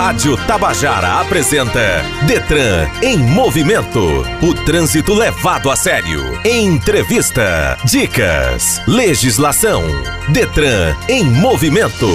Rádio 0.00 0.34
Tabajara 0.46 1.20
apresenta 1.20 2.02
Detran 2.26 2.88
em 3.02 3.18
movimento. 3.18 4.00
O 4.42 4.54
trânsito 4.64 5.12
levado 5.12 5.70
a 5.70 5.76
sério. 5.76 6.22
Entrevista, 6.42 7.76
dicas, 7.84 8.80
legislação. 8.88 9.82
Detran 10.32 10.96
em 11.06 11.22
movimento. 11.22 12.06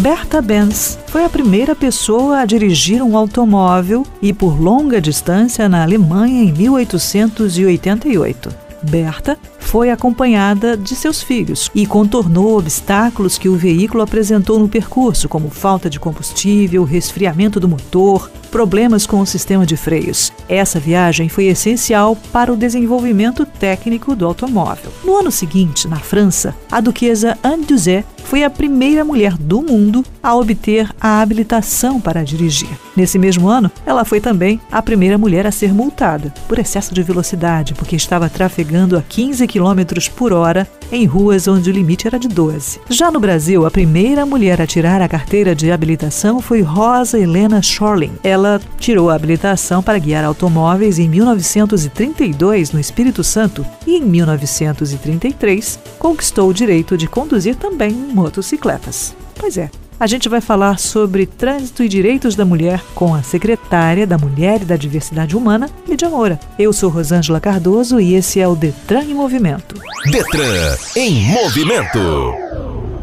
Berta 0.00 0.42
Benz 0.42 0.98
foi 1.06 1.24
a 1.24 1.30
primeira 1.30 1.76
pessoa 1.76 2.40
a 2.40 2.44
dirigir 2.44 3.04
um 3.04 3.16
automóvel 3.16 4.04
e 4.20 4.32
por 4.32 4.60
longa 4.60 5.00
distância 5.00 5.68
na 5.68 5.84
Alemanha 5.84 6.42
em 6.42 6.52
1888. 6.52 8.63
Berta 8.84 9.38
foi 9.58 9.90
acompanhada 9.90 10.76
de 10.76 10.94
seus 10.94 11.22
filhos 11.22 11.70
e 11.74 11.86
contornou 11.86 12.58
obstáculos 12.58 13.38
que 13.38 13.48
o 13.48 13.56
veículo 13.56 14.02
apresentou 14.02 14.58
no 14.58 14.68
percurso, 14.68 15.28
como 15.28 15.50
falta 15.50 15.90
de 15.90 15.98
combustível, 15.98 16.84
resfriamento 16.84 17.58
do 17.58 17.68
motor, 17.68 18.30
problemas 18.54 19.04
com 19.04 19.18
o 19.18 19.26
sistema 19.26 19.66
de 19.66 19.76
freios. 19.76 20.32
Essa 20.48 20.78
viagem 20.78 21.28
foi 21.28 21.46
essencial 21.46 22.14
para 22.32 22.52
o 22.52 22.56
desenvolvimento 22.56 23.44
técnico 23.44 24.14
do 24.14 24.24
automóvel. 24.24 24.92
No 25.02 25.16
ano 25.16 25.32
seguinte, 25.32 25.88
na 25.88 25.96
França, 25.96 26.54
a 26.70 26.80
duquesa 26.80 27.36
Anne 27.42 27.64
Duzet 27.64 28.06
foi 28.24 28.44
a 28.44 28.50
primeira 28.50 29.04
mulher 29.04 29.36
do 29.36 29.60
mundo 29.60 30.04
a 30.22 30.34
obter 30.34 30.88
a 31.00 31.20
habilitação 31.20 32.00
para 32.00 32.24
dirigir. 32.24 32.70
Nesse 32.96 33.18
mesmo 33.18 33.48
ano, 33.48 33.70
ela 33.84 34.04
foi 34.04 34.20
também 34.20 34.60
a 34.70 34.80
primeira 34.80 35.18
mulher 35.18 35.46
a 35.46 35.52
ser 35.52 35.74
multada 35.74 36.32
por 36.48 36.58
excesso 36.58 36.94
de 36.94 37.02
velocidade, 37.02 37.74
porque 37.74 37.96
estava 37.96 38.30
trafegando 38.30 38.96
a 38.96 39.02
15 39.02 39.46
km 39.46 40.10
por 40.16 40.32
hora 40.32 40.66
em 40.90 41.04
ruas 41.04 41.48
onde 41.48 41.70
o 41.70 41.72
limite 41.72 42.06
era 42.06 42.18
de 42.18 42.28
12. 42.28 42.80
Já 42.88 43.10
no 43.10 43.20
Brasil, 43.20 43.66
a 43.66 43.70
primeira 43.70 44.24
mulher 44.24 44.62
a 44.62 44.66
tirar 44.66 45.02
a 45.02 45.08
carteira 45.08 45.54
de 45.54 45.70
habilitação 45.70 46.40
foi 46.40 46.62
Rosa 46.62 47.18
Helena 47.18 47.60
Schorling. 47.60 48.12
Ela 48.22 48.43
tirou 48.78 49.10
a 49.10 49.14
habilitação 49.14 49.82
para 49.82 49.98
guiar 49.98 50.24
automóveis 50.24 50.98
em 50.98 51.08
1932 51.08 52.72
no 52.72 52.80
Espírito 52.80 53.24
Santo 53.24 53.64
e 53.86 53.96
em 53.96 54.02
1933 54.02 55.78
conquistou 55.98 56.48
o 56.48 56.54
direito 56.54 56.96
de 56.96 57.06
conduzir 57.06 57.56
também 57.56 57.92
motocicletas. 57.92 59.14
Pois 59.34 59.58
é, 59.58 59.70
a 59.98 60.06
gente 60.06 60.28
vai 60.28 60.40
falar 60.40 60.78
sobre 60.78 61.24
trânsito 61.24 61.82
e 61.82 61.88
direitos 61.88 62.34
da 62.34 62.44
mulher 62.44 62.82
com 62.94 63.14
a 63.14 63.22
secretária 63.22 64.06
da 64.06 64.18
Mulher 64.18 64.62
e 64.62 64.64
da 64.64 64.76
Diversidade 64.76 65.36
Humana, 65.36 65.70
Lídia 65.88 66.10
Moura. 66.10 66.38
Eu 66.58 66.72
sou 66.72 66.90
Rosângela 66.90 67.40
Cardoso 67.40 68.00
e 68.00 68.14
esse 68.14 68.40
é 68.40 68.48
o 68.48 68.56
Detran 68.56 69.04
em 69.04 69.14
Movimento. 69.14 69.80
Detran 70.10 70.76
em 70.96 71.22
movimento. 71.28 72.34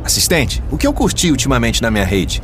Assistente, 0.04 0.62
o 0.70 0.78
que 0.78 0.86
eu 0.86 0.94
curti 0.94 1.32
ultimamente 1.32 1.82
na 1.82 1.90
minha 1.90 2.06
rede? 2.06 2.42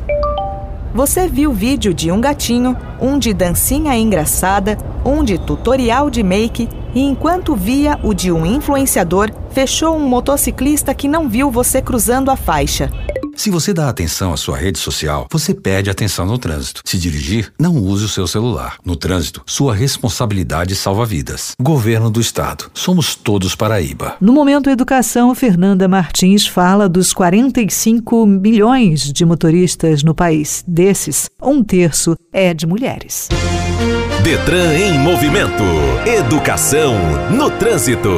Você 0.94 1.28
viu 1.28 1.52
vídeo 1.52 1.92
de 1.92 2.10
um 2.10 2.20
gatinho, 2.20 2.76
um 3.00 3.18
de 3.18 3.34
dancinha 3.34 3.94
engraçada, 3.94 4.78
um 5.04 5.22
de 5.22 5.38
tutorial 5.38 6.08
de 6.08 6.22
make 6.22 6.66
e 6.94 7.02
enquanto 7.02 7.54
via 7.54 7.98
o 8.02 8.14
de 8.14 8.32
um 8.32 8.46
influenciador, 8.46 9.30
fechou 9.50 9.94
um 9.94 10.08
motociclista 10.08 10.94
que 10.94 11.06
não 11.06 11.28
viu 11.28 11.50
você 11.50 11.82
cruzando 11.82 12.30
a 12.30 12.36
faixa. 12.36 12.90
Se 13.38 13.50
você 13.50 13.72
dá 13.72 13.88
atenção 13.88 14.32
à 14.32 14.36
sua 14.36 14.56
rede 14.56 14.80
social, 14.80 15.28
você 15.30 15.54
perde 15.54 15.88
atenção 15.88 16.26
no 16.26 16.36
trânsito. 16.38 16.82
Se 16.84 16.98
dirigir, 16.98 17.52
não 17.56 17.76
use 17.76 18.04
o 18.04 18.08
seu 18.08 18.26
celular. 18.26 18.78
No 18.84 18.96
trânsito, 18.96 19.44
sua 19.46 19.72
responsabilidade 19.72 20.74
salva 20.74 21.06
vidas. 21.06 21.52
Governo 21.62 22.10
do 22.10 22.20
Estado. 22.20 22.68
Somos 22.74 23.14
todos 23.14 23.54
Paraíba. 23.54 24.16
No 24.20 24.32
Momento 24.32 24.68
Educação, 24.68 25.32
Fernanda 25.36 25.86
Martins 25.86 26.48
fala 26.48 26.88
dos 26.88 27.12
45 27.12 28.26
milhões 28.26 29.12
de 29.12 29.24
motoristas 29.24 30.02
no 30.02 30.16
país. 30.16 30.64
Desses, 30.66 31.30
um 31.40 31.62
terço 31.62 32.16
é 32.32 32.52
de 32.52 32.66
mulheres. 32.66 33.28
Detran 34.24 34.74
em 34.74 34.98
movimento. 34.98 35.62
Educação 36.04 36.92
no 37.30 37.48
trânsito. 37.52 38.10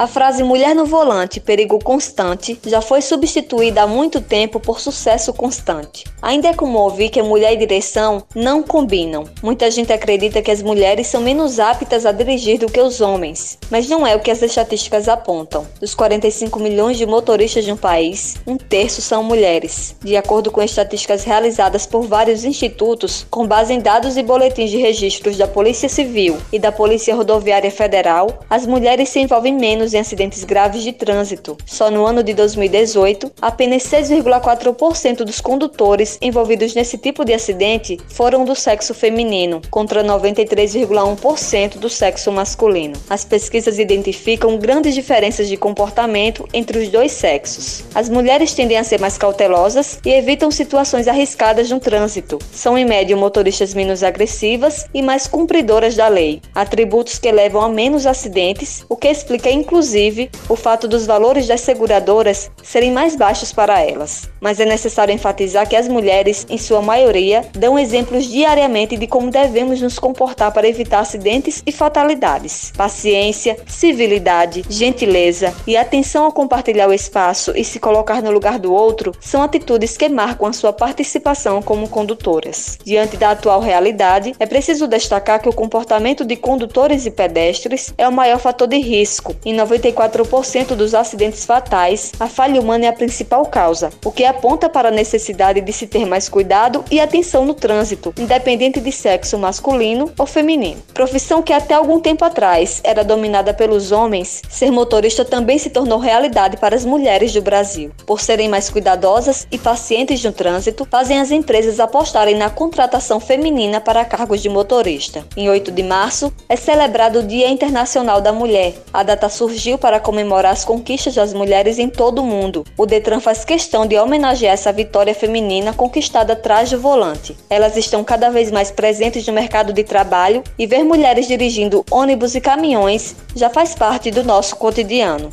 A 0.00 0.06
frase 0.06 0.42
mulher 0.42 0.74
no 0.74 0.86
volante, 0.86 1.38
perigo 1.38 1.78
constante, 1.78 2.58
já 2.64 2.80
foi 2.80 3.02
substituída 3.02 3.82
há 3.82 3.86
muito 3.86 4.18
tempo 4.18 4.58
por 4.58 4.80
sucesso 4.80 5.30
constante. 5.30 6.06
Ainda 6.22 6.48
é 6.48 6.54
comum 6.54 6.78
ouvir 6.78 7.10
que 7.10 7.22
mulher 7.22 7.52
e 7.52 7.58
direção 7.58 8.22
não 8.34 8.62
combinam. 8.62 9.24
Muita 9.42 9.70
gente 9.70 9.92
acredita 9.92 10.40
que 10.40 10.50
as 10.50 10.62
mulheres 10.62 11.06
são 11.06 11.20
menos 11.20 11.60
aptas 11.60 12.06
a 12.06 12.12
dirigir 12.12 12.58
do 12.58 12.72
que 12.72 12.80
os 12.80 13.02
homens, 13.02 13.58
mas 13.70 13.90
não 13.90 14.06
é 14.06 14.16
o 14.16 14.20
que 14.20 14.30
as 14.30 14.40
estatísticas 14.40 15.06
apontam. 15.06 15.66
Dos 15.78 15.94
45 15.94 16.58
milhões 16.58 16.96
de 16.96 17.04
motoristas 17.04 17.66
de 17.66 17.72
um 17.72 17.76
país, 17.76 18.36
um 18.46 18.56
terço 18.56 19.02
são 19.02 19.22
mulheres, 19.22 19.94
de 20.02 20.16
acordo 20.16 20.50
com 20.50 20.62
estatísticas 20.62 21.24
realizadas 21.24 21.84
por 21.84 22.06
vários 22.06 22.42
institutos 22.42 23.26
com 23.30 23.46
base 23.46 23.74
em 23.74 23.80
dados 23.80 24.16
e 24.16 24.22
boletins 24.22 24.70
de 24.70 24.78
registros 24.78 25.36
da 25.36 25.46
Polícia 25.46 25.90
Civil 25.90 26.38
e 26.50 26.58
da 26.58 26.72
Polícia 26.72 27.14
Rodoviária 27.14 27.70
Federal. 27.70 28.40
As 28.48 28.66
mulheres 28.66 29.10
se 29.10 29.20
envolvem 29.20 29.54
menos 29.54 29.89
em 29.94 29.98
acidentes 29.98 30.44
graves 30.44 30.82
de 30.82 30.92
trânsito. 30.92 31.56
Só 31.66 31.90
no 31.90 32.06
ano 32.06 32.22
de 32.22 32.32
2018, 32.34 33.32
apenas 33.40 33.82
6,4% 33.84 35.24
dos 35.24 35.40
condutores 35.40 36.18
envolvidos 36.22 36.74
nesse 36.74 36.96
tipo 36.96 37.24
de 37.24 37.32
acidente 37.32 37.98
foram 38.08 38.44
do 38.44 38.54
sexo 38.54 38.94
feminino, 38.94 39.60
contra 39.70 40.04
93,1% 40.04 41.78
do 41.78 41.88
sexo 41.88 42.30
masculino. 42.32 42.94
As 43.08 43.24
pesquisas 43.24 43.78
identificam 43.78 44.56
grandes 44.56 44.94
diferenças 44.94 45.48
de 45.48 45.56
comportamento 45.56 46.48
entre 46.52 46.78
os 46.78 46.88
dois 46.88 47.12
sexos. 47.12 47.84
As 47.94 48.08
mulheres 48.08 48.54
tendem 48.54 48.78
a 48.78 48.84
ser 48.84 49.00
mais 49.00 49.18
cautelosas 49.18 49.98
e 50.04 50.10
evitam 50.10 50.50
situações 50.50 51.08
arriscadas 51.08 51.70
no 51.70 51.80
trânsito. 51.80 52.38
São, 52.52 52.78
em 52.78 52.84
média, 52.84 53.16
motoristas 53.16 53.74
menos 53.74 54.02
agressivas 54.02 54.86
e 54.94 55.02
mais 55.02 55.26
cumpridoras 55.26 55.96
da 55.96 56.08
lei, 56.08 56.40
atributos 56.54 57.18
que 57.18 57.30
levam 57.30 57.60
a 57.62 57.68
menos 57.68 58.06
acidentes, 58.06 58.84
o 58.88 58.96
que 58.96 59.08
explica 59.08 59.50
inclusive 59.50 59.79
inclusive 59.80 60.30
o 60.46 60.56
fato 60.56 60.86
dos 60.86 61.06
valores 61.06 61.46
das 61.46 61.62
seguradoras 61.62 62.50
serem 62.62 62.92
mais 62.92 63.16
baixos 63.16 63.50
para 63.50 63.80
elas. 63.80 64.28
Mas 64.38 64.60
é 64.60 64.66
necessário 64.66 65.14
enfatizar 65.14 65.66
que 65.66 65.74
as 65.74 65.88
mulheres, 65.88 66.46
em 66.50 66.58
sua 66.58 66.82
maioria, 66.82 67.46
dão 67.54 67.78
exemplos 67.78 68.26
diariamente 68.26 68.98
de 68.98 69.06
como 69.06 69.30
devemos 69.30 69.80
nos 69.80 69.98
comportar 69.98 70.52
para 70.52 70.68
evitar 70.68 71.00
acidentes 71.00 71.62
e 71.66 71.72
fatalidades. 71.72 72.72
Paciência, 72.76 73.56
civilidade, 73.66 74.64
gentileza 74.68 75.54
e 75.66 75.78
atenção 75.78 76.26
ao 76.26 76.32
compartilhar 76.32 76.88
o 76.88 76.92
espaço 76.92 77.52
e 77.56 77.64
se 77.64 77.80
colocar 77.80 78.22
no 78.22 78.30
lugar 78.30 78.58
do 78.58 78.74
outro 78.74 79.12
são 79.18 79.42
atitudes 79.42 79.96
que 79.96 80.10
marcam 80.10 80.46
a 80.46 80.52
sua 80.52 80.74
participação 80.74 81.62
como 81.62 81.88
condutoras. 81.88 82.76
Diante 82.84 83.16
da 83.16 83.30
atual 83.30 83.60
realidade, 83.60 84.34
é 84.38 84.44
preciso 84.44 84.86
destacar 84.86 85.40
que 85.40 85.48
o 85.48 85.54
comportamento 85.54 86.22
de 86.22 86.36
condutores 86.36 87.06
e 87.06 87.10
pedestres 87.10 87.94
é 87.96 88.06
o 88.06 88.12
maior 88.12 88.38
fator 88.38 88.68
de 88.68 88.78
risco 88.78 89.34
e 89.44 89.52
94% 89.60 90.74
dos 90.74 90.94
acidentes 90.94 91.44
fatais, 91.44 92.12
a 92.18 92.26
falha 92.26 92.60
humana 92.60 92.86
é 92.86 92.88
a 92.88 92.92
principal 92.92 93.44
causa, 93.46 93.90
o 94.04 94.10
que 94.10 94.24
aponta 94.24 94.68
para 94.68 94.88
a 94.88 94.92
necessidade 94.92 95.60
de 95.60 95.72
se 95.72 95.86
ter 95.86 96.06
mais 96.06 96.28
cuidado 96.28 96.84
e 96.90 97.00
atenção 97.00 97.44
no 97.44 97.54
trânsito, 97.54 98.12
independente 98.18 98.80
de 98.80 98.90
sexo 98.90 99.38
masculino 99.38 100.10
ou 100.18 100.26
feminino. 100.26 100.82
Profissão 100.92 101.42
que 101.42 101.52
até 101.52 101.74
algum 101.74 102.00
tempo 102.00 102.24
atrás 102.24 102.80
era 102.82 103.04
dominada 103.04 103.54
pelos 103.54 103.92
homens, 103.92 104.42
ser 104.48 104.70
motorista 104.70 105.24
também 105.24 105.58
se 105.58 105.70
tornou 105.70 105.98
realidade 105.98 106.56
para 106.56 106.74
as 106.74 106.84
mulheres 106.84 107.32
do 107.32 107.42
Brasil. 107.42 107.92
Por 108.06 108.20
serem 108.20 108.48
mais 108.48 108.70
cuidadosas 108.70 109.46
e 109.50 109.58
pacientes 109.58 110.24
no 110.24 110.32
trânsito, 110.32 110.86
fazem 110.90 111.20
as 111.20 111.30
empresas 111.30 111.78
apostarem 111.78 112.34
na 112.34 112.50
contratação 112.50 113.20
feminina 113.20 113.80
para 113.80 114.04
cargos 114.04 114.40
de 114.40 114.48
motorista. 114.48 115.24
Em 115.36 115.48
8 115.48 115.70
de 115.70 115.82
março 115.82 116.32
é 116.48 116.56
celebrado 116.56 117.20
o 117.20 117.22
Dia 117.22 117.48
Internacional 117.48 118.20
da 118.20 118.32
Mulher. 118.32 118.74
A 118.92 119.02
data 119.02 119.28
surgiu 119.28 119.49
surgiu 119.50 119.76
para 119.76 119.98
comemorar 119.98 120.52
as 120.52 120.64
conquistas 120.64 121.14
das 121.14 121.34
mulheres 121.34 121.78
em 121.78 121.88
todo 121.88 122.22
o 122.22 122.26
mundo. 122.26 122.64
O 122.76 122.86
Detran 122.86 123.18
faz 123.18 123.44
questão 123.44 123.84
de 123.84 123.98
homenagear 123.98 124.54
essa 124.54 124.72
vitória 124.72 125.14
feminina 125.14 125.72
conquistada 125.72 126.34
atrás 126.34 126.70
do 126.70 126.80
volante. 126.80 127.36
Elas 127.48 127.76
estão 127.76 128.04
cada 128.04 128.30
vez 128.30 128.50
mais 128.50 128.70
presentes 128.70 129.26
no 129.26 129.32
mercado 129.32 129.72
de 129.72 129.82
trabalho 129.82 130.44
e 130.56 130.66
ver 130.66 130.84
mulheres 130.84 131.26
dirigindo 131.26 131.84
ônibus 131.90 132.34
e 132.34 132.40
caminhões 132.40 133.16
já 133.34 133.50
faz 133.50 133.74
parte 133.74 134.10
do 134.10 134.22
nosso 134.22 134.54
cotidiano. 134.56 135.28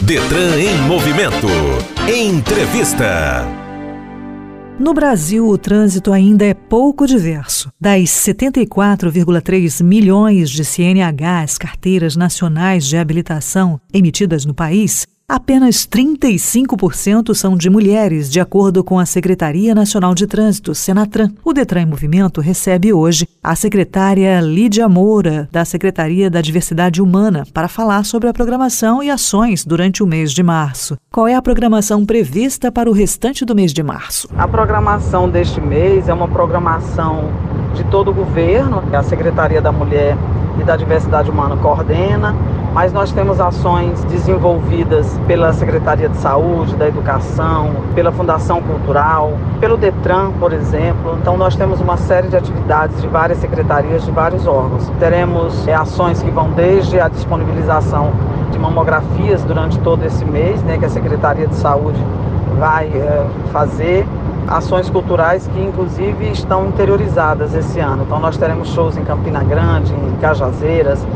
Detran 0.00 0.58
em 0.58 0.74
movimento. 0.88 1.46
Entrevista. 2.08 3.67
No 4.78 4.94
Brasil, 4.94 5.48
o 5.48 5.58
trânsito 5.58 6.12
ainda 6.12 6.44
é 6.44 6.54
pouco 6.54 7.04
diverso. 7.04 7.68
Das 7.80 8.10
74,3 8.10 9.82
milhões 9.82 10.48
de 10.48 10.64
CNHs, 10.64 11.58
carteiras 11.58 12.14
nacionais 12.14 12.86
de 12.86 12.96
habilitação, 12.96 13.80
emitidas 13.92 14.44
no 14.44 14.54
país, 14.54 15.04
apenas 15.28 15.86
35% 15.86 17.34
são 17.34 17.54
de 17.54 17.68
mulheres, 17.68 18.30
de 18.30 18.40
acordo 18.40 18.82
com 18.82 18.98
a 18.98 19.04
Secretaria 19.04 19.74
Nacional 19.74 20.14
de 20.14 20.26
Trânsito, 20.26 20.74
Senatran. 20.74 21.30
O 21.44 21.52
Detran 21.52 21.82
em 21.82 21.86
Movimento 21.86 22.40
recebe 22.40 22.94
hoje 22.94 23.28
a 23.44 23.54
secretária 23.54 24.40
Lídia 24.40 24.88
Moura, 24.88 25.46
da 25.52 25.66
Secretaria 25.66 26.30
da 26.30 26.40
Diversidade 26.40 27.02
Humana, 27.02 27.46
para 27.52 27.68
falar 27.68 28.06
sobre 28.06 28.30
a 28.30 28.32
programação 28.32 29.02
e 29.02 29.10
ações 29.10 29.66
durante 29.66 30.02
o 30.02 30.06
mês 30.06 30.32
de 30.32 30.42
março. 30.42 30.96
Qual 31.12 31.28
é 31.28 31.34
a 31.34 31.42
programação 31.42 32.06
prevista 32.06 32.72
para 32.72 32.88
o 32.88 32.94
restante 32.94 33.44
do 33.44 33.54
mês 33.54 33.74
de 33.74 33.82
março? 33.82 34.30
A 34.34 34.48
programação 34.48 35.28
deste 35.28 35.60
mês 35.60 36.08
é 36.08 36.14
uma 36.14 36.28
programação 36.28 37.30
de 37.74 37.84
todo 37.84 38.10
o 38.10 38.14
governo, 38.14 38.82
a 38.90 39.02
Secretaria 39.02 39.60
da 39.60 39.70
Mulher 39.70 40.16
e 40.58 40.64
da 40.64 40.74
Diversidade 40.74 41.30
Humana 41.30 41.54
coordena, 41.58 42.34
mas 42.78 42.92
nós 42.92 43.10
temos 43.10 43.40
ações 43.40 44.04
desenvolvidas 44.04 45.18
pela 45.26 45.52
Secretaria 45.52 46.08
de 46.08 46.16
Saúde, 46.18 46.76
da 46.76 46.86
Educação, 46.86 47.72
pela 47.92 48.12
Fundação 48.12 48.62
Cultural, 48.62 49.32
pelo 49.58 49.76
Detran, 49.76 50.30
por 50.38 50.52
exemplo. 50.52 51.18
Então 51.20 51.36
nós 51.36 51.56
temos 51.56 51.80
uma 51.80 51.96
série 51.96 52.28
de 52.28 52.36
atividades 52.36 53.02
de 53.02 53.08
várias 53.08 53.38
secretarias, 53.38 54.04
de 54.04 54.12
vários 54.12 54.46
órgãos. 54.46 54.88
Teremos 55.00 55.66
é, 55.66 55.74
ações 55.74 56.22
que 56.22 56.30
vão 56.30 56.52
desde 56.52 57.00
a 57.00 57.08
disponibilização 57.08 58.12
de 58.52 58.60
mamografias 58.60 59.42
durante 59.42 59.76
todo 59.80 60.04
esse 60.04 60.24
mês, 60.24 60.62
né, 60.62 60.78
que 60.78 60.84
a 60.84 60.88
Secretaria 60.88 61.48
de 61.48 61.56
Saúde 61.56 61.98
vai 62.60 62.86
é, 62.86 63.26
fazer 63.52 64.06
ações 64.48 64.88
culturais 64.88 65.46
que 65.46 65.60
inclusive 65.60 66.30
estão 66.30 66.66
interiorizadas 66.66 67.54
esse 67.54 67.78
ano. 67.78 68.04
Então 68.04 68.18
nós 68.18 68.36
teremos 68.36 68.68
shows 68.68 68.96
em 68.96 69.04
Campina 69.04 69.44
Grande, 69.44 69.92
em 69.92 70.16
Cajazeiras 70.20 71.06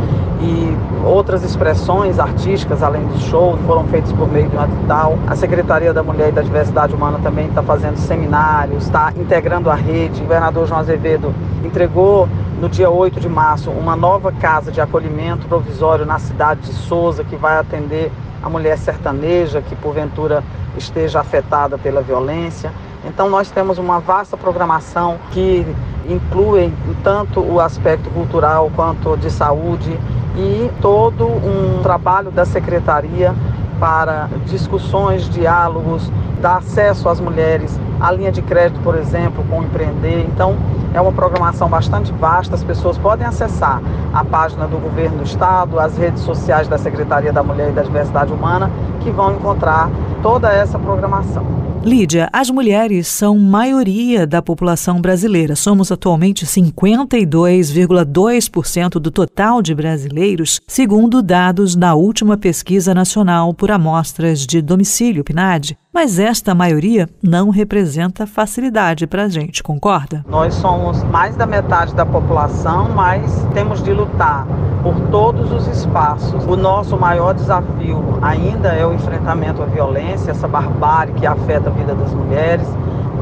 e 0.40 0.76
outras 1.04 1.42
expressões 1.42 2.18
artísticas 2.18 2.82
além 2.82 3.04
do 3.06 3.18
show 3.20 3.56
foram 3.66 3.84
feitas 3.84 4.12
por 4.12 4.30
meio 4.30 4.48
de 4.48 4.56
um 4.56 4.64
edital. 4.64 5.18
A 5.26 5.36
Secretaria 5.36 5.92
da 5.92 6.02
Mulher 6.02 6.28
e 6.28 6.32
da 6.32 6.42
Diversidade 6.42 6.94
Humana 6.94 7.18
também 7.22 7.46
está 7.46 7.62
fazendo 7.62 7.96
seminários, 7.96 8.84
está 8.84 9.12
integrando 9.16 9.70
a 9.70 9.74
rede. 9.74 10.20
O 10.20 10.24
governador 10.24 10.66
João 10.66 10.80
Azevedo 10.80 11.32
entregou 11.64 12.28
no 12.60 12.68
dia 12.68 12.90
8 12.90 13.18
de 13.18 13.28
março 13.28 13.70
uma 13.70 13.96
nova 13.96 14.30
casa 14.32 14.70
de 14.70 14.80
acolhimento 14.80 15.46
provisório 15.46 16.04
na 16.04 16.18
cidade 16.18 16.60
de 16.62 16.72
Souza 16.72 17.24
que 17.24 17.36
vai 17.36 17.58
atender 17.58 18.10
a 18.42 18.48
mulher 18.48 18.76
sertaneja 18.76 19.62
que 19.62 19.76
porventura 19.76 20.42
esteja 20.76 21.20
afetada 21.20 21.78
pela 21.78 22.02
violência. 22.02 22.72
Então 23.04 23.28
nós 23.28 23.50
temos 23.50 23.78
uma 23.78 23.98
vasta 23.98 24.36
programação 24.36 25.18
que 25.30 25.66
inclui 26.08 26.72
tanto 27.02 27.40
o 27.40 27.60
aspecto 27.60 28.10
cultural 28.10 28.70
quanto 28.74 29.16
de 29.16 29.30
saúde 29.30 29.98
e 30.36 30.70
todo 30.80 31.26
um 31.26 31.82
trabalho 31.82 32.30
da 32.30 32.44
secretaria 32.44 33.34
para 33.78 34.28
discussões, 34.46 35.28
diálogos, 35.28 36.10
dar 36.40 36.58
acesso 36.58 37.08
às 37.08 37.20
mulheres 37.20 37.78
à 38.00 38.10
linha 38.10 38.32
de 38.32 38.42
crédito, 38.42 38.80
por 38.80 38.96
exemplo, 38.96 39.44
com 39.48 39.62
empreender. 39.62 40.24
Então, 40.24 40.56
é 40.92 41.00
uma 41.00 41.12
programação 41.12 41.68
bastante 41.68 42.12
vasta, 42.12 42.54
as 42.54 42.64
pessoas 42.64 42.98
podem 42.98 43.26
acessar 43.26 43.80
a 44.12 44.24
página 44.24 44.66
do 44.66 44.76
governo 44.76 45.18
do 45.18 45.24
estado, 45.24 45.78
as 45.78 45.96
redes 45.96 46.22
sociais 46.22 46.68
da 46.68 46.76
Secretaria 46.78 47.32
da 47.32 47.42
Mulher 47.42 47.70
e 47.70 47.72
da 47.72 47.82
Diversidade 47.82 48.32
Humana, 48.32 48.70
que 49.00 49.10
vão 49.10 49.32
encontrar 49.34 49.88
toda 50.22 50.52
essa 50.52 50.78
programação. 50.78 51.61
Lídia, 51.84 52.28
as 52.32 52.48
mulheres 52.48 53.08
são 53.08 53.36
maioria 53.36 54.24
da 54.24 54.40
população 54.40 55.00
brasileira. 55.00 55.56
Somos 55.56 55.90
atualmente 55.90 56.46
52,2% 56.46 59.00
do 59.00 59.10
total 59.10 59.60
de 59.60 59.74
brasileiros, 59.74 60.60
segundo 60.68 61.20
dados 61.20 61.74
da 61.74 61.96
última 61.96 62.36
pesquisa 62.36 62.94
nacional 62.94 63.52
por 63.52 63.72
amostras 63.72 64.46
de 64.46 64.62
domicílio, 64.62 65.24
PNAD. 65.24 65.76
Mas 65.92 66.18
esta 66.18 66.54
maioria 66.54 67.06
não 67.22 67.50
representa 67.50 68.26
facilidade 68.26 69.06
para 69.06 69.24
a 69.24 69.28
gente, 69.28 69.62
concorda? 69.62 70.24
Nós 70.26 70.54
somos 70.54 71.04
mais 71.04 71.36
da 71.36 71.44
metade 71.44 71.94
da 71.94 72.06
população, 72.06 72.88
mas 72.94 73.46
temos 73.52 73.82
de 73.82 73.92
lutar 73.92 74.46
por 74.82 74.98
todos 75.10 75.52
os 75.52 75.66
espaços. 75.66 76.46
O 76.46 76.56
nosso 76.56 76.96
maior 76.96 77.34
desafio 77.34 78.18
ainda 78.22 78.68
é 78.68 78.86
o 78.86 78.94
enfrentamento 78.94 79.62
à 79.62 79.66
violência, 79.66 80.30
essa 80.30 80.48
barbárie 80.48 81.12
que 81.12 81.26
afeta 81.26 81.68
a 81.68 81.72
vida 81.72 81.94
das 81.94 82.14
mulheres 82.14 82.66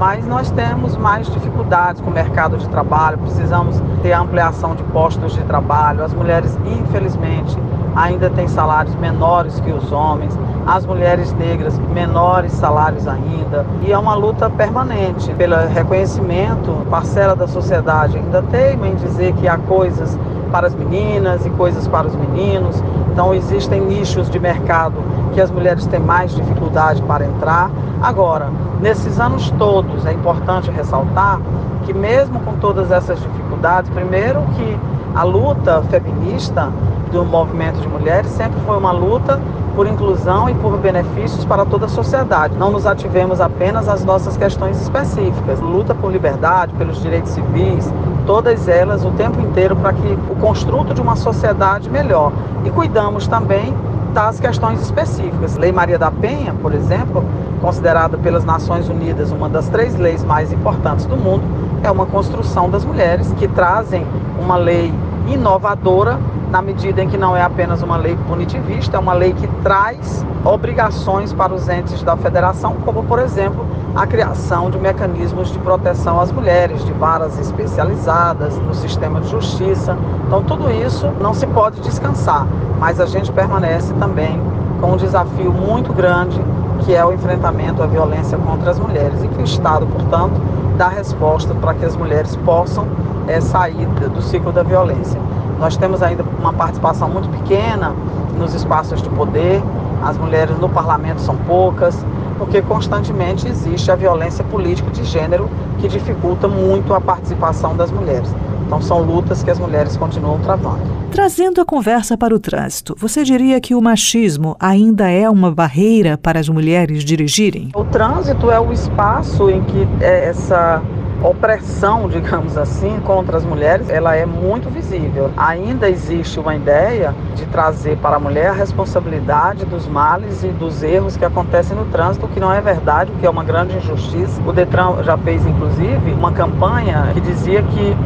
mas 0.00 0.26
nós 0.26 0.50
temos 0.50 0.96
mais 0.96 1.30
dificuldades 1.30 2.00
com 2.00 2.08
o 2.08 2.14
mercado 2.14 2.56
de 2.56 2.66
trabalho, 2.70 3.18
precisamos 3.18 3.78
ter 4.02 4.14
ampliação 4.14 4.74
de 4.74 4.82
postos 4.84 5.34
de 5.34 5.42
trabalho. 5.42 6.02
As 6.02 6.14
mulheres, 6.14 6.58
infelizmente, 6.64 7.54
ainda 7.94 8.30
têm 8.30 8.48
salários 8.48 8.94
menores 8.96 9.58
que 9.60 9.70
os 9.70 9.92
homens, 9.92 10.38
as 10.66 10.86
mulheres 10.86 11.32
negras, 11.32 11.78
menores 11.92 12.52
salários 12.52 13.06
ainda. 13.06 13.64
E 13.82 13.92
é 13.92 13.98
uma 13.98 14.14
luta 14.14 14.48
permanente 14.50 15.32
pelo 15.34 15.56
reconhecimento. 15.68 16.86
Parcela 16.90 17.34
da 17.34 17.46
sociedade 17.46 18.16
ainda 18.16 18.42
teima 18.42 18.88
em 18.88 18.94
dizer 18.94 19.32
que 19.34 19.48
há 19.48 19.58
coisas 19.58 20.18
para 20.50 20.66
as 20.66 20.74
meninas 20.74 21.44
e 21.46 21.50
coisas 21.50 21.86
para 21.88 22.06
os 22.06 22.14
meninos. 22.14 22.82
Então 23.12 23.34
existem 23.34 23.80
nichos 23.80 24.30
de 24.30 24.38
mercado 24.38 24.96
que 25.32 25.40
as 25.40 25.50
mulheres 25.50 25.86
têm 25.86 26.00
mais 26.00 26.34
dificuldade 26.34 27.02
para 27.02 27.24
entrar. 27.24 27.70
Agora, 28.02 28.48
nesses 28.80 29.18
anos 29.20 29.50
todos, 29.58 30.06
é 30.06 30.12
importante 30.12 30.70
ressaltar 30.70 31.40
que 31.84 31.92
mesmo 31.92 32.40
com 32.40 32.54
todas 32.54 32.90
essas 32.90 33.20
dificuldades, 33.20 33.90
primeiro 33.90 34.42
que 34.56 34.78
a 35.14 35.22
luta 35.24 35.82
feminista 35.90 36.70
do 37.10 37.24
movimento 37.24 37.80
de 37.80 37.88
mulheres 37.88 38.30
sempre 38.30 38.60
foi 38.60 38.76
uma 38.76 38.92
luta 38.92 39.40
por 39.74 39.86
inclusão 39.86 40.48
e 40.48 40.54
por 40.54 40.76
benefícios 40.78 41.44
para 41.44 41.64
toda 41.64 41.86
a 41.86 41.88
sociedade. 41.88 42.56
Não 42.56 42.70
nos 42.70 42.86
ativemos 42.86 43.40
apenas 43.40 43.88
às 43.88 44.04
nossas 44.04 44.36
questões 44.36 44.80
específicas. 44.80 45.60
Luta 45.60 45.94
por 45.94 46.12
liberdade, 46.12 46.72
pelos 46.74 47.00
direitos 47.00 47.32
civis, 47.32 47.92
todas 48.26 48.68
elas 48.68 49.04
o 49.04 49.10
tempo 49.12 49.40
inteiro 49.40 49.76
para 49.76 49.92
que 49.92 50.18
o 50.30 50.36
construto 50.36 50.94
de 50.94 51.00
uma 51.00 51.16
sociedade 51.16 51.88
melhor. 51.88 52.32
E 52.64 52.70
cuidamos 52.70 53.26
também 53.26 53.74
das 54.12 54.40
questões 54.40 54.80
específicas. 54.80 55.56
Lei 55.56 55.72
Maria 55.72 55.98
da 55.98 56.10
Penha, 56.10 56.54
por 56.60 56.74
exemplo, 56.74 57.24
considerada 57.60 58.18
pelas 58.18 58.44
Nações 58.44 58.88
Unidas 58.88 59.30
uma 59.30 59.48
das 59.48 59.68
três 59.68 59.96
leis 59.96 60.24
mais 60.24 60.52
importantes 60.52 61.06
do 61.06 61.16
mundo, 61.16 61.42
é 61.82 61.90
uma 61.90 62.06
construção 62.06 62.68
das 62.68 62.84
mulheres 62.84 63.32
que 63.38 63.48
trazem 63.48 64.06
uma 64.38 64.56
lei 64.56 64.92
inovadora 65.26 66.18
na 66.50 66.60
medida 66.60 67.02
em 67.02 67.08
que 67.08 67.16
não 67.16 67.36
é 67.36 67.42
apenas 67.42 67.82
uma 67.82 67.96
lei 67.96 68.16
punitivista, 68.26 68.96
é 68.96 69.00
uma 69.00 69.12
lei 69.12 69.32
que 69.32 69.46
traz 69.62 70.26
obrigações 70.44 71.32
para 71.32 71.54
os 71.54 71.68
entes 71.68 72.02
da 72.02 72.16
federação, 72.16 72.76
como 72.84 73.04
por 73.04 73.20
exemplo 73.20 73.64
a 73.94 74.06
criação 74.06 74.70
de 74.70 74.78
mecanismos 74.78 75.52
de 75.52 75.58
proteção 75.60 76.20
às 76.20 76.32
mulheres, 76.32 76.84
de 76.84 76.92
varas 76.92 77.38
especializadas 77.38 78.56
no 78.58 78.74
sistema 78.74 79.20
de 79.20 79.28
justiça. 79.28 79.96
Então 80.26 80.42
tudo 80.42 80.70
isso 80.70 81.08
não 81.20 81.32
se 81.32 81.46
pode 81.46 81.80
descansar, 81.80 82.46
mas 82.80 83.00
a 83.00 83.06
gente 83.06 83.30
permanece 83.30 83.92
também 83.94 84.40
com 84.80 84.92
um 84.92 84.96
desafio 84.96 85.52
muito 85.52 85.92
grande 85.92 86.40
que 86.80 86.94
é 86.94 87.04
o 87.04 87.12
enfrentamento 87.12 87.82
à 87.82 87.86
violência 87.86 88.38
contra 88.38 88.70
as 88.70 88.78
mulheres 88.78 89.22
e 89.22 89.28
que 89.28 89.40
o 89.40 89.44
Estado, 89.44 89.86
portanto, 89.86 90.40
dá 90.80 90.88
resposta 90.88 91.54
para 91.56 91.74
que 91.74 91.84
as 91.84 91.94
mulheres 91.94 92.34
possam 92.36 92.86
é, 93.28 93.38
sair 93.38 93.86
do 94.14 94.22
ciclo 94.22 94.50
da 94.50 94.62
violência. 94.62 95.20
Nós 95.58 95.76
temos 95.76 96.02
ainda 96.02 96.24
uma 96.38 96.54
participação 96.54 97.06
muito 97.06 97.28
pequena 97.28 97.94
nos 98.38 98.54
espaços 98.54 99.02
de 99.02 99.10
poder, 99.10 99.62
as 100.02 100.16
mulheres 100.16 100.58
no 100.58 100.70
parlamento 100.70 101.20
são 101.20 101.36
poucas, 101.36 102.02
porque 102.38 102.62
constantemente 102.62 103.46
existe 103.46 103.90
a 103.92 103.94
violência 103.94 104.42
política 104.44 104.90
de 104.90 105.04
gênero 105.04 105.50
que 105.78 105.86
dificulta 105.86 106.48
muito 106.48 106.94
a 106.94 107.00
participação 107.00 107.76
das 107.76 107.90
mulheres. 107.90 108.34
Então 108.70 108.80
são 108.80 109.02
lutas 109.02 109.42
que 109.42 109.50
as 109.50 109.58
mulheres 109.58 109.96
continuam 109.96 110.38
travando. 110.38 110.80
Trazendo 111.10 111.60
a 111.60 111.64
conversa 111.64 112.16
para 112.16 112.32
o 112.32 112.38
trânsito, 112.38 112.94
você 112.96 113.24
diria 113.24 113.60
que 113.60 113.74
o 113.74 113.80
machismo 113.80 114.56
ainda 114.60 115.10
é 115.10 115.28
uma 115.28 115.50
barreira 115.50 116.16
para 116.16 116.38
as 116.38 116.48
mulheres 116.48 117.02
dirigirem? 117.02 117.70
O 117.74 117.82
trânsito 117.82 118.48
é 118.48 118.60
o 118.60 118.72
espaço 118.72 119.50
em 119.50 119.60
que 119.64 119.88
é 120.00 120.26
essa 120.26 120.80
opressão, 121.20 122.06
digamos 122.14 122.56
assim, 122.56 123.00
contra 123.00 123.36
as 123.38 123.44
mulheres, 123.44 123.90
ela 123.90 124.14
é 124.14 124.24
muito 124.24 124.70
visível. 124.70 125.32
Ainda 125.36 125.90
existe 125.90 126.38
uma 126.38 126.54
ideia 126.54 127.12
de 127.34 127.46
trazer 127.46 127.96
para 127.96 128.16
a 128.16 128.20
mulher 128.20 128.50
a 128.50 128.52
responsabilidade 128.52 129.64
dos 129.64 129.88
males 129.88 130.44
e 130.44 130.48
dos 130.48 130.80
erros 130.80 131.16
que 131.16 131.24
acontecem 131.24 131.76
no 131.76 131.86
trânsito, 131.86 132.26
o 132.26 132.28
que 132.28 132.38
não 132.38 132.52
é 132.52 132.60
verdade, 132.60 133.10
o 133.10 133.16
que 133.16 133.26
é 133.26 133.30
uma 133.30 133.42
grande 133.42 133.76
injustiça. 133.76 134.40
O 134.46 134.52
Detran 134.52 135.02
já 135.02 135.18
fez, 135.18 135.44
inclusive, 135.44 136.12
uma 136.12 136.30
campanha 136.30 137.10
que 137.12 137.20
dizia 137.20 137.64
que 137.64 137.96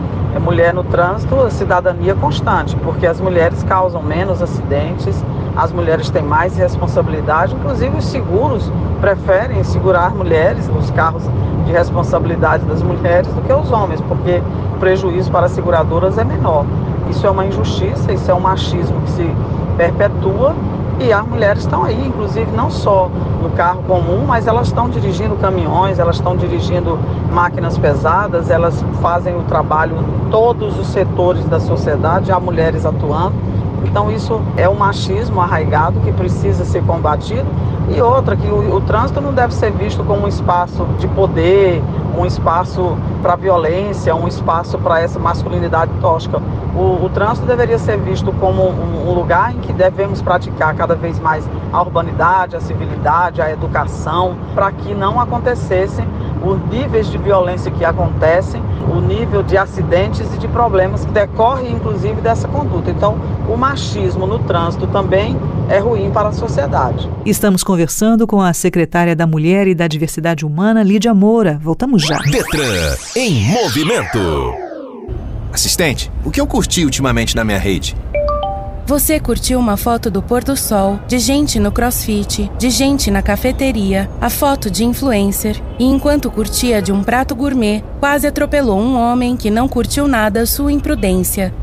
mulher 0.40 0.74
no 0.74 0.84
trânsito, 0.84 1.50
cidadania 1.50 2.14
constante, 2.14 2.76
porque 2.76 3.06
as 3.06 3.20
mulheres 3.20 3.62
causam 3.64 4.02
menos 4.02 4.42
acidentes, 4.42 5.24
as 5.56 5.72
mulheres 5.72 6.10
têm 6.10 6.22
mais 6.22 6.56
responsabilidade, 6.56 7.54
inclusive 7.54 7.96
os 7.96 8.04
seguros 8.04 8.70
preferem 9.00 9.62
segurar 9.62 10.14
mulheres, 10.14 10.68
os 10.76 10.90
carros 10.90 11.22
de 11.64 11.72
responsabilidade 11.72 12.64
das 12.64 12.82
mulheres 12.82 13.28
do 13.28 13.40
que 13.42 13.52
os 13.52 13.70
homens, 13.70 14.00
porque 14.02 14.42
o 14.74 14.78
prejuízo 14.78 15.30
para 15.30 15.46
as 15.46 15.52
seguradoras 15.52 16.18
é 16.18 16.24
menor. 16.24 16.64
Isso 17.08 17.26
é 17.26 17.30
uma 17.30 17.46
injustiça, 17.46 18.12
isso 18.12 18.30
é 18.30 18.34
um 18.34 18.40
machismo 18.40 19.00
que 19.02 19.10
se 19.10 19.36
perpetua 19.76 20.54
E 21.00 21.12
as 21.12 21.26
mulheres 21.26 21.62
estão 21.62 21.84
aí, 21.84 22.06
inclusive 22.06 22.50
não 22.52 22.70
só 22.70 23.10
no 23.42 23.50
carro 23.50 23.82
comum, 23.82 24.24
mas 24.26 24.46
elas 24.46 24.68
estão 24.68 24.88
dirigindo 24.88 25.34
caminhões, 25.36 25.98
elas 25.98 26.16
estão 26.16 26.36
dirigindo 26.36 26.98
máquinas 27.32 27.76
pesadas, 27.76 28.48
elas 28.48 28.82
fazem 29.02 29.36
o 29.36 29.42
trabalho 29.42 29.96
em 29.96 30.30
todos 30.30 30.78
os 30.78 30.86
setores 30.86 31.44
da 31.46 31.58
sociedade, 31.58 32.30
há 32.30 32.38
mulheres 32.38 32.86
atuando. 32.86 33.34
Então 33.84 34.10
isso 34.10 34.40
é 34.56 34.68
um 34.68 34.74
machismo 34.74 35.40
arraigado 35.40 36.00
que 36.00 36.12
precisa 36.12 36.64
ser 36.64 36.82
combatido. 36.84 37.46
E 37.94 38.00
outra, 38.00 38.34
que 38.34 38.46
o, 38.46 38.76
o 38.76 38.80
trânsito 38.80 39.20
não 39.20 39.32
deve 39.32 39.54
ser 39.54 39.70
visto 39.72 40.02
como 40.04 40.24
um 40.24 40.28
espaço 40.28 40.86
de 40.98 41.06
poder, 41.08 41.82
um 42.16 42.24
espaço 42.24 42.96
para 43.22 43.36
violência, 43.36 44.14
um 44.14 44.26
espaço 44.26 44.78
para 44.78 45.00
essa 45.00 45.18
masculinidade 45.18 45.90
tóxica. 46.00 46.40
O, 46.74 47.04
o, 47.04 47.10
trânsito 47.10 47.46
deveria 47.46 47.78
ser 47.78 47.98
visto 47.98 48.32
como 48.40 48.62
um, 48.62 49.08
um, 49.08 49.14
lugar 49.14 49.54
em 49.54 49.58
que 49.58 49.72
devemos 49.72 50.20
praticar 50.20 50.74
cada 50.74 50.94
vez 50.94 51.20
mais 51.20 51.48
a 51.72 51.80
urbanidade, 51.80 52.56
a 52.56 52.60
civilidade, 52.60 53.40
a 53.40 53.50
educação, 53.50 54.34
para 54.54 54.72
que 54.72 54.94
não 54.94 55.20
acontecessem 55.20 56.06
os 56.44 56.60
níveis 56.70 57.10
de 57.10 57.18
violência 57.18 57.70
que 57.70 57.84
acontecem, 57.84 58.62
o 58.92 59.00
nível 59.00 59.42
de 59.42 59.56
acidentes 59.56 60.32
e 60.34 60.38
de 60.38 60.48
problemas 60.48 61.04
que 61.04 61.12
decorrem 61.12 61.72
inclusive 61.72 62.20
dessa 62.20 62.46
conduta. 62.48 62.90
Então, 62.90 63.16
o 63.48 63.56
machismo 63.56 64.26
no 64.26 64.38
trânsito 64.40 64.86
também 64.88 65.36
é 65.68 65.78
ruim 65.78 66.10
para 66.10 66.28
a 66.28 66.32
sociedade. 66.32 67.08
Estamos 67.24 67.62
conversando 67.62 68.26
com 68.26 68.40
a 68.40 68.52
secretária 68.52 69.16
da 69.16 69.26
Mulher 69.26 69.66
e 69.66 69.74
da 69.74 69.88
Diversidade 69.88 70.44
Humana, 70.44 70.82
Lídia 70.82 71.14
Moura. 71.14 71.58
Voltamos 71.62 72.02
já. 72.02 72.18
Detran 72.18 72.96
em 73.16 73.42
movimento. 73.50 74.18
Assistente, 75.52 76.10
o 76.24 76.30
que 76.30 76.40
eu 76.40 76.46
curti 76.46 76.84
ultimamente 76.84 77.36
na 77.36 77.44
minha 77.44 77.58
rede? 77.58 77.96
Você 78.86 79.18
curtiu 79.18 79.58
uma 79.58 79.78
foto 79.78 80.10
do 80.10 80.22
pôr 80.22 80.44
do 80.44 80.54
sol, 80.54 81.00
de 81.08 81.18
gente 81.18 81.58
no 81.58 81.72
crossfit, 81.72 82.50
de 82.58 82.68
gente 82.68 83.10
na 83.10 83.22
cafeteria, 83.22 84.10
a 84.20 84.28
foto 84.28 84.70
de 84.70 84.84
influencer, 84.84 85.58
e 85.78 85.84
enquanto 85.84 86.30
curtia 86.30 86.82
de 86.82 86.92
um 86.92 87.02
prato 87.02 87.34
gourmet, 87.34 87.82
quase 87.98 88.26
atropelou 88.26 88.78
um 88.78 88.98
homem 88.98 89.38
que 89.38 89.50
não 89.50 89.66
curtiu 89.66 90.06
nada 90.06 90.44
sua 90.44 90.70
imprudência. 90.70 91.54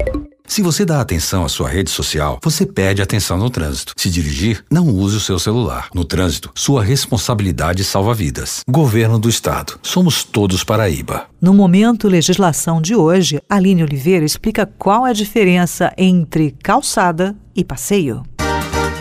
Se 0.52 0.62
você 0.62 0.84
dá 0.84 1.00
atenção 1.00 1.46
à 1.46 1.48
sua 1.48 1.70
rede 1.70 1.90
social, 1.90 2.38
você 2.44 2.66
perde 2.66 3.02
atenção 3.02 3.38
no 3.38 3.50
trânsito. 3.50 3.94
Se 3.96 4.10
dirigir, 4.10 4.66
não 4.70 4.90
use 4.90 5.16
o 5.16 5.20
seu 5.22 5.40
celular. 5.40 5.88
No 5.96 6.04
trânsito, 6.04 6.52
sua 6.54 6.84
responsabilidade 6.84 7.86
salva 7.86 8.14
vidas. 8.14 8.60
Governo 8.68 9.18
do 9.18 9.30
Estado. 9.30 9.80
Somos 9.82 10.26
todos 10.26 10.62
Paraíba. 10.62 11.28
No 11.40 11.54
momento 11.54 12.10
legislação 12.10 12.82
de 12.82 12.94
hoje, 12.94 13.40
Aline 13.50 13.84
Oliveira 13.84 14.26
explica 14.26 14.66
qual 14.78 15.08
é 15.08 15.12
a 15.12 15.14
diferença 15.14 15.94
entre 15.98 16.54
calçada 16.62 17.34
e 17.56 17.64
passeio. 17.64 18.22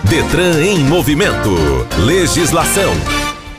Detran 0.09 0.63
em 0.63 0.85
movimento. 0.85 1.51
Legislação. 2.07 2.93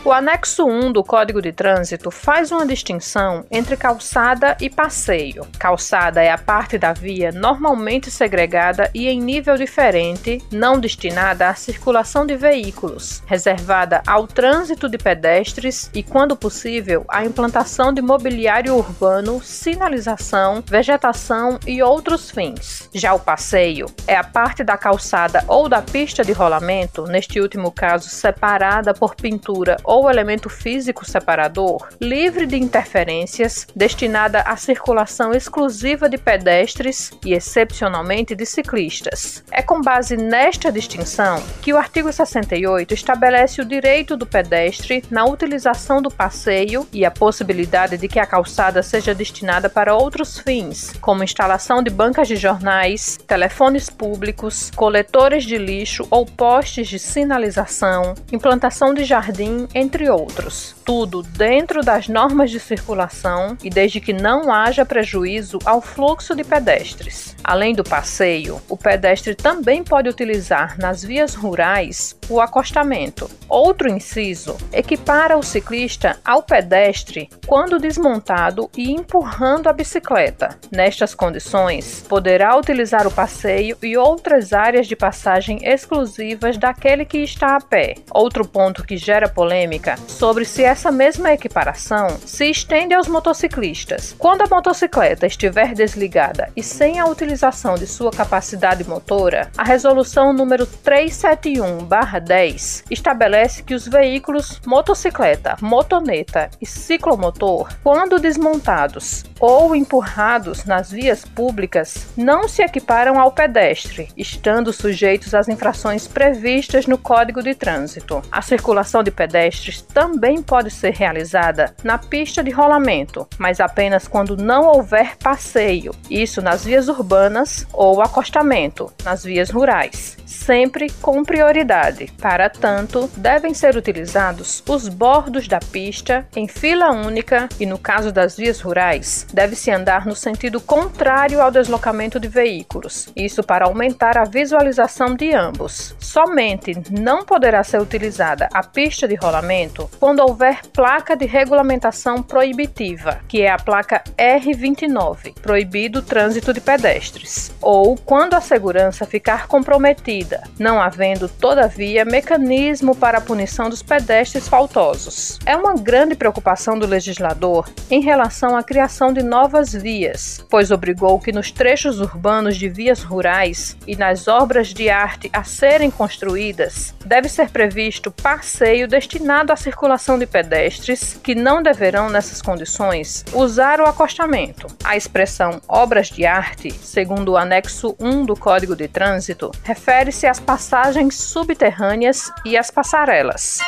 O 0.04 0.12
anexo 0.12 0.66
1 0.66 0.92
do 0.92 1.04
Código 1.04 1.40
de 1.40 1.52
Trânsito 1.52 2.10
faz 2.10 2.52
uma 2.52 2.66
distinção 2.66 3.46
entre 3.52 3.78
calçada 3.78 4.58
e 4.60 4.68
passeio. 4.68 5.46
Calçada 5.60 6.24
é 6.24 6.32
a 6.32 6.40
parte 6.40 6.76
da 6.76 6.92
via 6.92 7.32
normalmente 7.32 8.10
segregada 8.10 8.90
e 8.96 9.08
em 9.08 9.22
nível 9.22 9.56
diferente, 9.56 10.42
não 10.52 10.80
destinada 10.80 11.48
à 11.48 11.54
circulação 11.54 12.26
de 12.26 12.36
veículos, 12.36 13.22
reservada 13.28 14.02
ao 14.08 14.26
trânsito 14.26 14.90
de 14.90 14.98
pedestres 14.98 15.92
e, 15.94 16.02
quando 16.02 16.36
possível, 16.36 17.06
à 17.08 17.24
implantação 17.24 17.94
de 17.94 18.02
mobiliário 18.02 18.76
urbano, 18.76 19.40
sinalização, 19.44 20.64
vegetação 20.66 21.60
e 21.68 21.84
outros 21.84 22.32
fins. 22.32 22.90
Já 22.92 23.14
o 23.14 23.20
passeio 23.20 23.86
é 24.08 24.16
a 24.16 24.24
parte 24.24 24.64
da 24.64 24.78
calçada 24.78 25.46
ou 25.48 25.70
da 25.70 25.80
pista 25.84 26.24
de 26.24 26.32
rolamento, 26.32 27.04
neste 27.04 27.40
último 27.40 27.72
caso 27.72 28.10
separada 28.10 28.96
por 28.96 29.14
pintura 29.14 29.78
ou 29.92 30.10
elemento 30.10 30.50
físico 30.50 31.06
separador, 31.06 31.90
livre 32.00 32.46
de 32.46 32.56
interferências, 32.56 33.68
destinada 33.76 34.40
à 34.40 34.56
circulação 34.56 35.34
exclusiva 35.34 36.08
de 36.08 36.18
pedestres 36.18 37.12
e, 37.26 37.34
excepcionalmente, 37.34 38.34
de 38.34 38.46
ciclistas. 38.46 39.44
É 39.52 39.62
com 39.62 39.82
base 39.82 40.16
nesta 40.16 40.72
distinção 40.72 41.44
que 41.62 41.74
o 41.74 41.78
artigo 41.78 42.10
68 42.10 42.94
estabelece 42.94 43.60
o 43.62 43.66
direito 43.66 44.16
do 44.16 44.26
pedestre 44.26 45.04
na 45.12 45.26
utilização 45.26 46.02
do 46.02 46.10
passeio 46.10 46.88
e 46.94 47.04
a 47.04 47.12
possibilidade 47.12 47.98
de 47.98 48.08
que 48.08 48.20
a 48.20 48.26
calçada 48.26 48.82
seja 48.82 49.14
destinada 49.14 49.70
para 49.70 49.94
outros 49.94 50.40
fins, 50.40 50.94
como 51.02 51.22
instalação 51.22 51.84
de 51.84 51.90
bancas 51.90 52.30
de 52.30 52.38
jornais, 52.38 53.20
telefones 53.28 53.90
públicos, 53.90 54.72
coletores 54.74 55.44
de 55.44 55.58
lixo 55.58 56.08
ou 56.10 56.26
postes 56.26 56.88
de 56.88 56.98
sinalização, 56.98 58.16
implantação 58.32 58.94
de 58.94 59.04
jardim, 59.04 59.68
entre 59.82 60.10
outros. 60.10 60.76
Tudo 60.86 61.24
dentro 61.24 61.82
das 61.82 62.08
normas 62.08 62.52
de 62.52 62.60
circulação 62.60 63.58
e 63.64 63.70
desde 63.70 64.00
que 64.00 64.14
não 64.14 64.52
haja 64.52 64.86
prejuízo 64.86 65.58
ao 65.66 65.82
fluxo 65.82 66.36
de 66.36 66.44
pedestres. 66.44 67.36
Além 67.44 67.74
do 67.74 67.84
passeio, 67.84 68.62
o 68.70 68.78
pedestre 68.78 69.34
também 69.34 69.84
pode 69.84 70.08
utilizar 70.08 70.78
nas 70.80 71.04
vias 71.04 71.34
rurais 71.34 72.16
o 72.30 72.40
acostamento. 72.40 73.30
Outro 73.50 73.90
inciso 73.90 74.56
equipara 74.72 75.38
o 75.38 75.44
ciclista 75.44 76.20
ao 76.24 76.44
pedestre 76.44 77.30
quando 77.48 77.80
desmontado 77.80 78.70
e 78.78 78.92
empurrando 78.92 79.68
a 79.68 79.74
bicicleta. 79.74 80.58
Nestas 80.72 81.16
condições, 81.16 82.06
poderá 82.08 82.56
utilizar 82.56 83.08
o 83.08 83.12
passeio 83.12 83.78
e 83.82 83.98
outras 83.98 84.54
áreas 84.54 84.88
de 84.88 84.96
passagem 84.96 85.60
exclusivas 85.64 86.58
daquele 86.58 87.04
que 87.04 87.18
está 87.18 87.56
a 87.56 87.62
pé. 87.62 87.96
Outro 88.12 88.48
ponto 88.48 88.84
que 88.84 88.96
gera 88.98 89.28
polêmica 89.28 89.71
sobre 90.08 90.44
se 90.44 90.64
essa 90.64 90.92
mesma 90.92 91.32
equiparação 91.32 92.18
se 92.26 92.50
estende 92.50 92.94
aos 92.94 93.08
motociclistas. 93.08 94.14
Quando 94.18 94.42
a 94.42 94.48
motocicleta 94.48 95.26
estiver 95.26 95.74
desligada 95.74 96.52
e 96.56 96.64
sem 96.64 97.00
a 97.00 97.06
utilização 97.06 97.76
de 97.76 97.88
sua 97.88 98.12
capacidade 98.12 98.84
motora, 98.88 99.50
a 99.58 99.64
resolução 99.64 100.34
número 100.34 100.68
371/10 100.68 102.84
estabelece 102.92 103.64
que 103.64 103.74
os 103.74 103.88
veículos 103.88 104.60
motocicleta, 104.66 105.56
motoneta 105.62 106.50
e 106.60 106.66
ciclomotor, 106.66 107.70
quando 107.82 108.20
desmontados 108.20 109.24
ou 109.40 109.74
empurrados 109.76 110.66
nas 110.66 110.92
vias 110.92 111.24
públicas, 111.24 112.08
não 112.18 112.48
se 112.48 112.62
equiparam 112.62 113.20
ao 113.20 113.32
pedestre, 113.32 114.10
estando 114.18 114.74
sujeitos 114.74 115.34
às 115.34 115.48
infrações 115.48 116.08
previstas 116.08 116.88
no 116.88 116.98
Código 116.98 117.42
de 117.42 117.56
Trânsito. 117.56 118.22
A 118.32 118.42
circulação 118.42 119.02
de 119.02 119.12
pedestres 119.12 119.61
também 119.94 120.42
pode 120.42 120.72
ser 120.72 120.94
realizada 120.94 121.76
na 121.84 121.98
pista 121.98 122.44
de 122.44 122.50
rolamento, 122.50 123.28
mas 123.38 123.60
apenas 123.60 124.08
quando 124.08 124.36
não 124.36 124.66
houver 124.66 125.16
passeio, 125.18 125.94
isso 126.10 126.42
nas 126.42 126.66
vias 126.66 126.88
urbanas 126.88 127.68
ou 127.72 128.02
acostamento, 128.02 128.92
nas 129.04 129.24
vias 129.24 129.50
rurais, 129.50 130.18
sempre 130.26 130.90
com 131.02 131.24
prioridade. 131.24 132.12
Para 132.20 132.50
tanto, 132.50 133.10
devem 133.16 133.54
ser 133.54 133.76
utilizados 133.76 134.64
os 134.68 134.88
bordos 134.88 135.48
da 135.48 135.60
pista 135.60 136.26
em 136.36 136.48
fila 136.48 136.92
única 136.92 137.48
e, 137.60 137.66
no 137.66 137.78
caso 137.78 138.12
das 138.12 138.36
vias 138.36 138.60
rurais, 138.62 139.28
deve-se 139.32 139.70
andar 139.70 140.06
no 140.06 140.16
sentido 140.16 140.60
contrário 140.60 141.42
ao 141.42 141.52
deslocamento 141.52 142.20
de 142.20 142.28
veículos, 142.28 143.10
isso 143.16 143.44
para 143.44 143.66
aumentar 143.66 144.18
a 144.18 144.24
visualização 144.24 145.14
de 145.16 145.36
ambos. 145.36 145.96
Somente 146.00 146.74
não 146.90 147.24
poderá 147.24 147.64
ser 147.64 147.80
utilizada 147.80 148.48
a 148.54 148.64
pista 148.64 149.08
de 149.08 149.16
rolamento 149.16 149.51
quando 150.00 150.20
houver 150.20 150.62
placa 150.68 151.16
de 151.16 151.26
regulamentação 151.26 152.24
proibitiva, 152.24 153.20
que 153.28 153.42
é 153.42 153.52
a 153.52 153.58
placa 153.58 154.02
R29, 154.18 155.34
proibido 155.42 156.00
o 156.00 156.02
trânsito 156.02 156.54
de 156.54 156.62
pedestres, 156.62 157.52
ou 157.62 157.98
quando 157.98 158.34
a 158.34 158.42
segurança 158.42 159.06
ficar 159.06 159.48
comprometida, 159.48 160.44
não 160.58 160.82
havendo, 160.82 161.28
todavia, 161.28 162.06
mecanismo 162.06 162.96
para 162.96 163.18
a 163.18 163.22
punição 163.22 163.70
dos 163.70 163.84
pedestres 163.84 164.48
faltosos. 164.48 165.38
É 165.46 165.58
uma 165.58 165.76
grande 165.76 166.16
preocupação 166.16 166.80
do 166.80 166.88
legislador 166.88 167.70
em 167.90 168.02
relação 168.02 168.56
à 168.56 168.64
criação 168.64 169.12
de 169.12 169.22
novas 169.22 169.74
vias, 169.74 170.46
pois 170.50 170.72
obrigou 170.72 171.20
que 171.20 171.34
nos 171.34 171.52
trechos 171.52 172.00
urbanos 172.00 172.56
de 172.56 172.70
vias 172.70 173.04
rurais 173.04 173.76
e 173.86 173.98
nas 173.98 174.30
obras 174.30 174.74
de 174.74 174.90
arte 174.90 175.30
a 175.34 175.44
serem 175.44 175.92
construídas, 175.92 176.96
deve 177.06 177.28
ser 177.28 177.50
previsto 177.50 178.12
passeio 178.12 178.88
destinado 178.88 179.41
à 179.50 179.56
circulação 179.56 180.20
de 180.20 180.28
pedestres 180.28 181.20
que 181.24 181.34
não 181.34 181.64
deverão, 181.64 182.10
nessas 182.10 182.42
condições, 182.42 183.26
usar 183.34 183.80
o 183.80 183.86
acostamento. 183.86 184.68
A 184.84 184.96
expressão 184.96 185.60
obras 185.68 186.10
de 186.10 186.26
arte, 186.26 186.72
segundo 186.72 187.32
o 187.32 187.38
anexo 187.38 187.96
1 188.00 188.26
do 188.26 188.36
Código 188.36 188.76
de 188.76 188.88
Trânsito, 188.88 189.50
refere-se 189.64 190.28
às 190.28 190.40
passagens 190.40 191.16
subterrâneas 191.16 192.32
e 192.46 192.58
às 192.58 192.70
passarelas. 192.70 193.60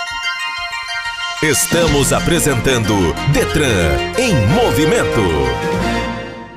Estamos 1.42 2.14
apresentando 2.14 3.14
Detran 3.34 3.98
em 4.18 4.34
movimento. 4.54 5.22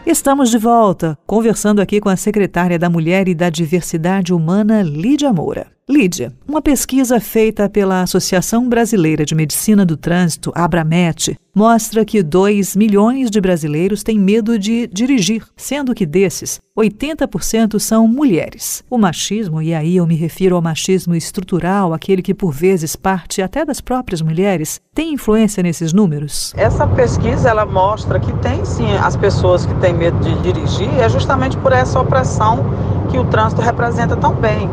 Estamos 0.07 0.51
de 0.51 0.59
volta, 0.59 1.19
conversando 1.27 1.81
aqui 1.81 2.01
com 2.01 2.09
a 2.09 2.17
secretária 2.17 2.79
da 2.79 2.89
Mulher 2.89 3.27
e 3.27 3.35
da 3.35 3.51
Diversidade 3.51 4.33
Humana, 4.33 4.83
Lídia 4.83 5.33
Moura. 5.33 5.76
Lídia, 5.89 6.33
uma 6.49 6.61
pesquisa 6.61 7.21
feita 7.21 7.69
pela 7.69 8.03
Associação 8.03 8.69
Brasileira 8.69 9.25
de 9.25 9.37
Medicina 9.37 9.87
do 9.87 9.97
Trânsito, 9.97 10.51
Abramet, 10.53 11.39
mostra 11.55 12.05
que 12.05 12.25
2 12.25 12.75
milhões 12.75 13.31
de 13.31 13.41
brasileiros 13.41 14.03
têm 14.03 14.19
medo 14.19 14.59
de 14.59 14.89
dirigir, 14.89 15.45
sendo 15.57 15.95
que 15.95 16.05
desses, 16.05 16.59
80% 16.77 17.79
são 17.79 18.09
mulheres. 18.09 18.83
O 18.91 18.99
machismo, 18.99 19.63
e 19.63 19.73
aí 19.73 19.95
eu 19.95 20.09
me 20.09 20.17
refiro 20.17 20.57
ao 20.57 20.61
machismo 20.61 21.15
estrutural, 21.15 21.95
aquele 21.95 22.21
que 22.21 22.35
por 22.35 22.53
vezes 22.53 22.97
parte 22.97 23.41
até 23.41 23.65
das 23.65 23.81
próprias 23.81 24.21
mulheres, 24.21 24.81
tem 24.93 25.15
influência 25.15 25.63
nesses 25.63 25.93
números? 25.93 26.53
Essa 26.57 26.85
pesquisa 26.89 27.49
ela 27.49 27.65
mostra 27.65 28.19
que 28.19 28.33
tem 28.39 28.65
sim 28.65 28.91
as 28.97 29.15
pessoas 29.15 29.65
que 29.65 29.75
têm 29.77 29.95
medo 29.95 30.19
de 30.19 30.35
dirigir, 30.43 30.93
é 30.99 31.09
justamente 31.09 31.57
por 31.59 31.73
essa 31.73 32.01
opressão 32.01 32.65
que 33.09 33.17
o 33.17 33.25
trânsito 33.27 33.63
representa 33.63 34.17
tão 34.17 34.35
bem 34.35 34.69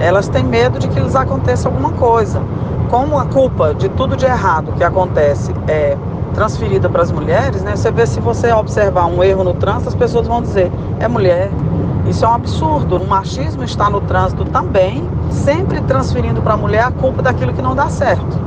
elas 0.00 0.28
têm 0.28 0.44
medo 0.44 0.78
de 0.78 0.88
que 0.88 1.00
lhes 1.00 1.16
aconteça 1.16 1.68
alguma 1.68 1.92
coisa. 1.92 2.40
Como 2.90 3.18
a 3.18 3.26
culpa 3.26 3.74
de 3.74 3.88
tudo 3.90 4.16
de 4.16 4.24
errado 4.24 4.72
que 4.72 4.84
acontece 4.84 5.52
é 5.66 5.96
transferida 6.34 6.88
para 6.88 7.02
as 7.02 7.10
mulheres, 7.10 7.62
né? 7.62 7.76
Você 7.76 7.90
vê 7.90 8.06
se 8.06 8.20
você 8.20 8.52
observar 8.52 9.06
um 9.06 9.22
erro 9.22 9.44
no 9.44 9.54
trânsito, 9.54 9.88
as 9.88 9.94
pessoas 9.94 10.26
vão 10.26 10.40
dizer 10.40 10.70
é 11.00 11.08
mulher. 11.08 11.50
Isso 12.06 12.24
é 12.24 12.28
um 12.28 12.34
absurdo. 12.34 12.96
O 12.96 13.06
machismo 13.06 13.62
está 13.64 13.90
no 13.90 14.00
trânsito 14.00 14.44
também, 14.46 15.08
sempre 15.30 15.80
transferindo 15.82 16.40
para 16.40 16.54
a 16.54 16.56
mulher 16.56 16.84
a 16.84 16.90
culpa 16.90 17.22
daquilo 17.22 17.52
que 17.52 17.60
não 17.60 17.74
dá 17.74 17.88
certo. 17.88 18.38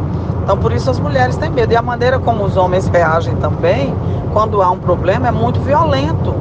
Então, 0.44 0.58
por 0.58 0.72
isso 0.72 0.90
as 0.90 1.00
mulheres 1.00 1.38
têm 1.38 1.52
medo. 1.52 1.72
E 1.72 1.76
a 1.76 1.82
maneira 1.82 2.18
como 2.18 2.44
os 2.44 2.58
homens 2.58 2.88
reagem 2.88 3.36
também, 3.36 3.94
quando 4.34 4.62
há 4.62 4.72
um 4.72 4.80
problema, 4.80 5.28
é 5.28 5.32
muito 5.32 5.60
violento. 5.60 6.34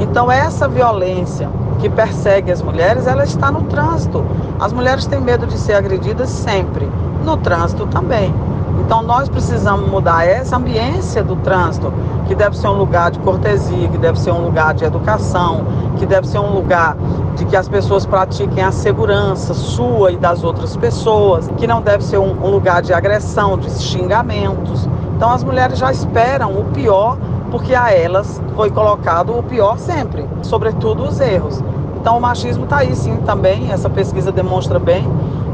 Então, 0.00 0.30
essa 0.30 0.66
violência 0.66 1.48
que 1.80 1.88
persegue 1.88 2.50
as 2.50 2.62
mulheres, 2.62 3.06
ela 3.06 3.24
está 3.24 3.50
no 3.50 3.62
trânsito. 3.62 4.24
As 4.58 4.72
mulheres 4.72 5.06
têm 5.06 5.20
medo 5.20 5.46
de 5.46 5.58
ser 5.58 5.74
agredidas 5.74 6.30
sempre, 6.30 6.88
no 7.24 7.36
trânsito 7.36 7.86
também. 7.86 8.34
Então 8.80 9.02
nós 9.02 9.28
precisamos 9.28 9.88
mudar 9.88 10.26
essa 10.26 10.56
ambiência 10.56 11.22
do 11.22 11.36
trânsito, 11.36 11.92
que 12.26 12.34
deve 12.34 12.56
ser 12.56 12.68
um 12.68 12.76
lugar 12.76 13.10
de 13.10 13.18
cortesia, 13.20 13.88
que 13.88 13.98
deve 13.98 14.18
ser 14.18 14.30
um 14.30 14.44
lugar 14.44 14.74
de 14.74 14.84
educação, 14.84 15.64
que 15.96 16.06
deve 16.06 16.26
ser 16.26 16.38
um 16.38 16.52
lugar 16.52 16.96
de 17.36 17.44
que 17.44 17.56
as 17.56 17.68
pessoas 17.68 18.04
pratiquem 18.04 18.62
a 18.62 18.72
segurança 18.72 19.54
sua 19.54 20.12
e 20.12 20.16
das 20.16 20.44
outras 20.44 20.76
pessoas, 20.76 21.48
que 21.56 21.66
não 21.66 21.80
deve 21.80 22.04
ser 22.04 22.18
um, 22.18 22.32
um 22.44 22.50
lugar 22.50 22.82
de 22.82 22.92
agressão, 22.92 23.56
de 23.56 23.70
xingamentos. 23.70 24.88
Então 25.16 25.30
as 25.30 25.44
mulheres 25.44 25.78
já 25.78 25.90
esperam 25.90 26.52
o 26.52 26.64
pior, 26.64 27.16
porque 27.54 27.72
a 27.72 27.92
elas 27.92 28.42
foi 28.56 28.68
colocado 28.68 29.38
o 29.38 29.40
pior 29.40 29.78
sempre, 29.78 30.28
sobretudo 30.42 31.04
os 31.04 31.20
erros. 31.20 31.62
Então 32.00 32.18
o 32.18 32.20
machismo 32.20 32.64
está 32.64 32.78
aí 32.78 32.96
sim 32.96 33.14
também, 33.18 33.70
essa 33.70 33.88
pesquisa 33.88 34.32
demonstra 34.32 34.80
bem, 34.80 35.08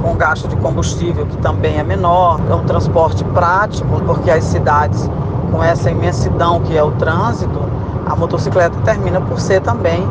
com 0.00 0.14
gasto 0.14 0.46
de 0.46 0.54
combustível 0.56 1.26
que 1.26 1.36
também 1.38 1.76
é 1.78 1.82
menor. 1.82 2.40
É 2.48 2.54
um 2.54 2.62
transporte 2.62 3.24
prático, 3.24 4.00
porque 4.06 4.30
as 4.30 4.44
cidades, 4.44 5.10
com 5.50 5.62
essa 5.62 5.90
imensidão 5.90 6.60
que 6.60 6.76
é 6.76 6.82
o 6.84 6.92
trânsito, 6.92 7.58
a 8.06 8.14
motocicleta 8.14 8.78
termina 8.84 9.20
por 9.20 9.40
ser 9.40 9.60
também 9.60 10.06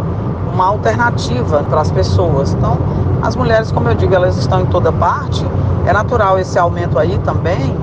uma 0.53 0.65
alternativa 0.65 1.63
para 1.69 1.79
as 1.79 1.91
pessoas. 1.91 2.51
Então, 2.51 2.77
as 3.21 3.33
mulheres, 3.33 3.71
como 3.71 3.87
eu 3.87 3.95
digo, 3.95 4.13
elas 4.13 4.37
estão 4.37 4.61
em 4.61 4.65
toda 4.65 4.91
parte. 4.91 5.45
É 5.87 5.93
natural 5.93 6.37
esse 6.37 6.59
aumento 6.59 6.99
aí 6.99 7.17
também, 7.19 7.77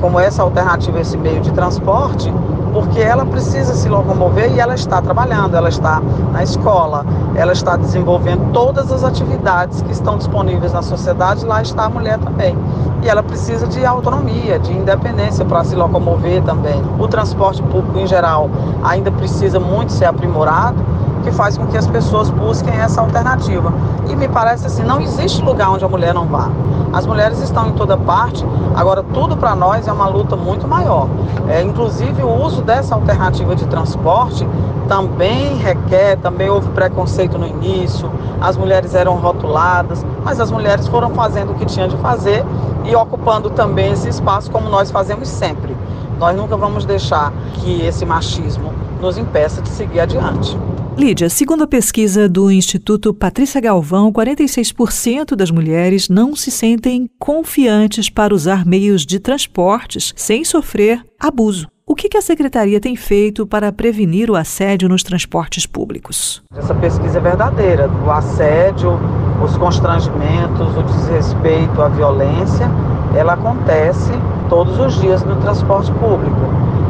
como 0.00 0.18
essa 0.18 0.42
alternativa, 0.42 0.98
esse 0.98 1.18
meio 1.18 1.42
de 1.42 1.52
transporte, 1.52 2.32
porque 2.72 3.00
ela 3.00 3.24
precisa 3.26 3.74
se 3.74 3.88
locomover 3.88 4.50
e 4.52 4.58
ela 4.58 4.74
está 4.74 5.00
trabalhando, 5.02 5.56
ela 5.56 5.68
está 5.68 6.00
na 6.32 6.42
escola, 6.42 7.04
ela 7.36 7.52
está 7.52 7.76
desenvolvendo 7.76 8.52
todas 8.52 8.90
as 8.90 9.04
atividades 9.04 9.82
que 9.82 9.92
estão 9.92 10.16
disponíveis 10.16 10.72
na 10.72 10.82
sociedade, 10.82 11.44
lá 11.44 11.60
está 11.60 11.84
a 11.84 11.90
mulher 11.90 12.18
também. 12.18 12.56
E 13.02 13.08
ela 13.08 13.22
precisa 13.22 13.66
de 13.66 13.84
autonomia, 13.84 14.58
de 14.58 14.72
independência 14.72 15.44
para 15.44 15.64
se 15.64 15.74
locomover 15.74 16.42
também. 16.44 16.80
O 16.98 17.08
transporte 17.08 17.62
público 17.62 17.98
em 17.98 18.06
geral 18.06 18.48
ainda 18.82 19.10
precisa 19.10 19.58
muito 19.58 19.92
ser 19.92 20.06
aprimorado, 20.06 20.82
que 21.22 21.30
faz 21.30 21.58
com 21.58 21.66
que 21.66 21.76
as 21.76 21.86
pessoas 21.86 22.30
busquem 22.30 22.74
essa 22.74 23.00
alternativa. 23.00 23.72
E 24.08 24.16
me 24.16 24.28
parece 24.28 24.66
assim, 24.66 24.82
não 24.82 25.00
existe 25.00 25.42
lugar 25.42 25.70
onde 25.70 25.84
a 25.84 25.88
mulher 25.88 26.14
não 26.14 26.26
vá. 26.26 26.48
As 26.92 27.06
mulheres 27.06 27.40
estão 27.40 27.68
em 27.68 27.72
toda 27.72 27.96
parte, 27.96 28.44
agora 28.76 29.02
tudo 29.02 29.36
para 29.36 29.54
nós 29.54 29.88
é 29.88 29.92
uma 29.92 30.06
luta 30.08 30.36
muito 30.36 30.68
maior. 30.68 31.08
É, 31.48 31.62
inclusive 31.62 32.22
o 32.22 32.44
uso 32.44 32.60
dessa 32.62 32.94
alternativa 32.94 33.56
de 33.56 33.66
transporte 33.66 34.46
também 34.88 35.56
requer, 35.56 36.16
também 36.18 36.50
houve 36.50 36.68
preconceito 36.70 37.38
no 37.38 37.46
início, 37.46 38.10
as 38.40 38.56
mulheres 38.56 38.94
eram 38.94 39.16
rotuladas, 39.16 40.04
mas 40.22 40.38
as 40.38 40.50
mulheres 40.50 40.86
foram 40.86 41.10
fazendo 41.10 41.52
o 41.52 41.54
que 41.54 41.64
tinham 41.64 41.88
de 41.88 41.96
fazer 41.96 42.44
e 42.84 42.94
ocupando 42.94 43.48
também 43.50 43.92
esse 43.92 44.08
espaço 44.08 44.50
como 44.50 44.68
nós 44.68 44.90
fazemos 44.90 45.28
sempre. 45.28 45.74
Nós 46.18 46.36
nunca 46.36 46.56
vamos 46.56 46.84
deixar 46.84 47.32
que 47.54 47.86
esse 47.86 48.04
machismo 48.04 48.72
nos 49.00 49.16
impeça 49.16 49.62
de 49.62 49.68
seguir 49.70 50.00
adiante. 50.00 50.58
Lídia, 50.96 51.28
segundo 51.30 51.64
a 51.64 51.66
pesquisa 51.66 52.28
do 52.28 52.50
Instituto 52.50 53.14
Patrícia 53.14 53.60
Galvão, 53.60 54.12
46% 54.12 55.34
das 55.34 55.50
mulheres 55.50 56.08
não 56.08 56.36
se 56.36 56.50
sentem 56.50 57.08
confiantes 57.18 58.10
para 58.10 58.34
usar 58.34 58.66
meios 58.66 59.04
de 59.06 59.18
transportes 59.18 60.12
sem 60.16 60.44
sofrer 60.44 61.02
abuso. 61.18 61.66
O 61.86 61.94
que 61.94 62.16
a 62.16 62.22
secretaria 62.22 62.80
tem 62.80 62.94
feito 62.94 63.46
para 63.46 63.72
prevenir 63.72 64.30
o 64.30 64.36
assédio 64.36 64.88
nos 64.88 65.02
transportes 65.02 65.66
públicos? 65.66 66.42
Essa 66.54 66.74
pesquisa 66.74 67.18
é 67.18 67.20
verdadeira. 67.20 67.90
O 68.06 68.10
assédio, 68.10 68.98
os 69.44 69.56
constrangimentos, 69.56 70.76
o 70.76 70.82
desrespeito, 70.82 71.82
a 71.82 71.88
violência, 71.88 72.70
ela 73.16 73.32
acontece 73.32 74.12
todos 74.48 74.78
os 74.78 75.00
dias 75.00 75.24
no 75.24 75.36
transporte 75.36 75.90
público. 75.92 76.40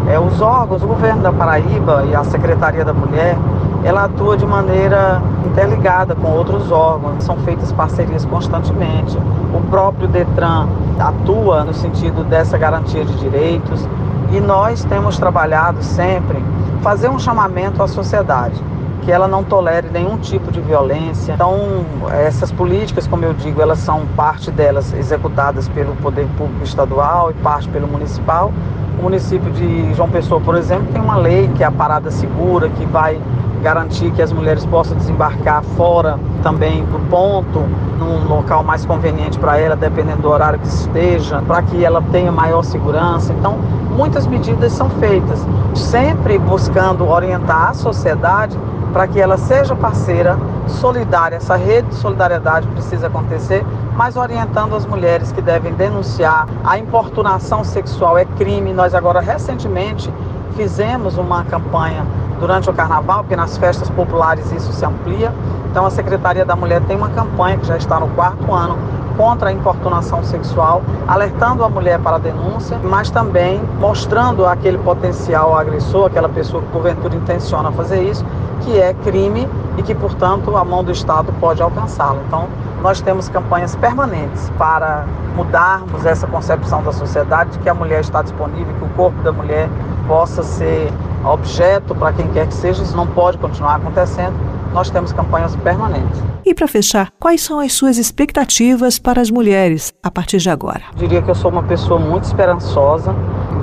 É, 0.09 0.19
os 0.19 0.41
órgãos, 0.41 0.83
o 0.83 0.87
governo 0.87 1.23
da 1.23 1.33
Paraíba 1.33 2.05
e 2.11 2.15
a 2.15 2.25
Secretaria 2.25 2.85
da 2.85 2.93
Mulher 2.93 3.39
ela 3.85 4.05
atua 4.05 4.37
de 4.37 4.47
maneira 4.47 5.21
interligada 5.45 6.15
com 6.15 6.31
outros 6.31 6.71
órgãos, 6.71 7.25
são 7.25 7.37
feitas 7.39 7.73
parcerias 7.73 8.25
constantemente. 8.25 9.19
O 9.55 9.61
próprio 9.71 10.09
Detran 10.09 10.69
atua 10.99 11.65
no 11.65 11.75
sentido 11.75 12.25
dessa 12.25 12.57
garantia 12.57 13.05
de 13.05 13.15
direitos 13.17 13.89
e 14.31 14.41
nós 14.41 14.85
temos 14.85 15.19
trabalhado 15.19 15.83
sempre 15.83 16.43
fazer 16.81 17.09
um 17.09 17.19
chamamento 17.19 17.83
à 17.83 17.89
sociedade 17.89 18.63
que 19.03 19.11
ela 19.11 19.27
não 19.27 19.43
tolere 19.43 19.89
nenhum 19.93 20.17
tipo 20.17 20.51
de 20.53 20.61
violência. 20.61 21.33
Então, 21.33 21.85
essas 22.13 22.53
políticas, 22.53 23.07
como 23.07 23.25
eu 23.25 23.35
digo, 23.35 23.61
elas 23.61 23.79
são 23.79 24.07
parte 24.17 24.51
delas 24.51 24.93
executadas 24.93 25.69
pelo 25.69 25.95
poder 25.97 26.27
público 26.39 26.63
estadual 26.63 27.31
e 27.31 27.35
parte 27.35 27.69
pelo 27.69 27.89
municipal. 27.89 28.53
O 28.99 29.03
município 29.03 29.51
de 29.51 29.93
João 29.95 30.09
Pessoa, 30.09 30.41
por 30.41 30.55
exemplo, 30.55 30.87
tem 30.93 31.03
uma 31.03 31.17
lei 31.17 31.49
que 31.57 31.65
é 31.65 31.67
a 31.67 31.73
parada 31.73 32.11
segura, 32.11 32.69
que 32.69 32.87
vai 32.87 33.21
garantir 33.63 34.11
que 34.11 34.21
as 34.21 34.33
mulheres 34.33 34.67
possam 34.67 34.97
desembarcar 34.97 35.63
fora 35.77 36.19
também 36.43 36.85
do 36.85 36.99
ponto, 37.09 37.61
num 37.99 38.29
local 38.29 38.63
mais 38.65 38.85
conveniente 38.85 39.39
para 39.39 39.57
ela, 39.57 39.77
dependendo 39.77 40.23
do 40.23 40.29
horário 40.29 40.59
que 40.59 40.67
esteja, 40.67 41.41
para 41.47 41.63
que 41.63 41.85
ela 41.85 42.03
tenha 42.11 42.33
maior 42.33 42.63
segurança. 42.63 43.33
Então, 43.33 43.57
muitas 43.97 44.27
medidas 44.27 44.73
são 44.73 44.91
feitas, 44.91 45.47
sempre 45.75 46.39
buscando 46.39 47.09
orientar 47.09 47.71
a 47.71 47.75
sociedade 47.75 48.59
para 48.93 49.07
que 49.07 49.19
ela 49.19 49.39
seja 49.39 49.75
parceira 49.75 50.37
solidária. 50.67 51.37
Essa 51.37 51.57
rede 51.57 51.89
de 51.89 51.95
solidariedade 51.95 52.67
precisa 52.69 53.07
acontecer, 53.07 53.65
mas 53.97 54.17
orientando 54.17 54.75
as 54.75 54.85
mulheres 54.85 55.33
que 55.33 55.41
devem 55.41 55.73
denunciar. 55.75 56.47
A 56.65 56.79
importunação 56.79 57.65
sexual 57.65 58.19
é 58.19 58.25
crime. 58.25 58.73
Nós 58.73 58.95
agora 58.95 59.21
recentemente 59.21 60.13
fizemos 60.53 61.17
uma 61.19 61.45
campanha 61.45 62.05
durante 62.41 62.69
o 62.69 62.73
carnaval, 62.73 63.21
porque 63.21 63.37
nas 63.37 63.57
festas 63.57 63.89
populares 63.91 64.51
isso 64.53 64.73
se 64.73 64.85
amplia. 64.85 65.33
Então 65.71 65.87
a 65.87 65.91
Secretaria 65.91 66.45
da 66.45 66.57
Mulher 66.57 66.83
tem 66.83 66.97
uma 66.97 67.09
campanha 67.11 67.57
que 67.57 67.67
já 67.67 67.77
está 67.77 67.99
no 68.01 68.09
quarto 68.09 68.53
ano 68.53 68.77
contra 69.17 69.51
a 69.51 69.53
importunação 69.53 70.23
sexual, 70.25 70.83
alertando 71.07 71.65
a 71.65 71.69
mulher 71.69 71.99
para 71.99 72.17
a 72.17 72.19
denúncia, 72.19 72.79
mas 72.83 73.11
também 73.11 73.61
mostrando 73.79 74.47
aquele 74.47 74.79
potencial 74.79 75.57
agressor, 75.57 76.07
aquela 76.07 76.29
pessoa 76.29 76.63
que 76.63 76.69
porventura 76.71 77.15
intenciona 77.15 77.71
fazer 77.73 78.03
isso, 78.03 78.25
que 78.63 78.79
é 78.79 78.95
crime 78.95 79.49
e 79.77 79.83
que, 79.83 79.95
portanto, 79.95 80.57
a 80.57 80.65
mão 80.65 80.83
do 80.83 80.93
Estado 80.93 81.33
pode 81.41 81.63
alcançá-lo. 81.63 82.21
Então, 82.27 82.49
nós 82.83 83.01
temos 83.01 83.29
campanhas 83.29 83.77
permanentes 83.77 84.51
para 84.59 85.05
mudarmos 85.37 86.05
essa 86.05 86.27
concepção 86.27 86.83
da 86.83 86.93
sociedade 86.93 87.51
de 87.51 87.59
que 87.61 87.69
a 87.69 87.75
mulher 87.75 88.01
está 88.01 88.23
disponível, 88.23 88.75
que 88.75 88.85
o 88.85 88.89
corpo 88.91 89.23
da 89.23 89.33
mulher 89.33 89.69
possa 90.07 90.43
ser 90.43 90.91
objeto 91.25 91.95
para 91.95 92.13
quem 92.13 92.27
quer 92.29 92.47
que 92.47 92.55
seja, 92.55 92.83
isso 92.83 92.97
não 92.97 93.07
pode 93.07 93.39
continuar 93.39 93.77
acontecendo. 93.77 94.35
Nós 94.73 94.91
temos 94.91 95.13
campanhas 95.13 95.55
permanentes. 95.57 96.23
E 96.45 96.55
para 96.55 96.67
fechar, 96.67 97.11
quais 97.21 97.43
são 97.43 97.61
as 97.61 97.73
suas 97.73 97.99
expectativas 97.99 98.99
para 98.99 99.21
as 99.21 99.31
mulheres 99.31 99.93
a 100.03 100.11
partir 100.11 100.39
de 100.39 100.51
agora? 100.51 100.81
Eu 100.93 100.99
diria 100.99 101.23
que 101.23 101.31
eu 101.31 101.35
sou 101.35 101.51
uma 101.51 101.63
pessoa 101.63 102.01
muito 102.01 102.25
esperançosa, 102.25 103.15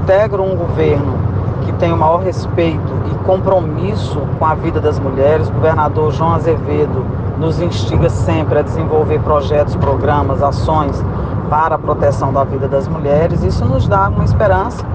integro 0.02 0.44
um 0.44 0.56
governo 0.56 1.18
que 1.66 1.74
tem 1.74 1.92
o 1.92 1.98
maior 1.98 2.22
respeito 2.24 2.94
e 3.12 3.26
compromisso 3.26 4.22
com 4.38 4.46
a 4.46 4.56
vida 4.56 4.80
das 4.80 4.98
mulheres. 5.00 5.50
O 5.50 5.52
governador 5.52 6.12
João 6.14 6.36
Azevedo 6.36 7.06
nos 7.38 7.60
instiga 7.60 8.10
sempre 8.10 8.60
a 8.60 8.62
desenvolver 8.62 9.20
projetos, 9.20 9.76
programas, 9.76 10.42
ações 10.42 11.04
para 11.50 11.76
a 11.76 11.80
proteção 11.80 12.32
da 12.32 12.44
vida 12.44 12.68
das 12.68 12.88
mulheres. 12.88 13.44
Isso 13.44 13.66
nos 13.66 13.88
dá 13.88 14.08
uma 14.08 14.24
esperança 14.24 14.86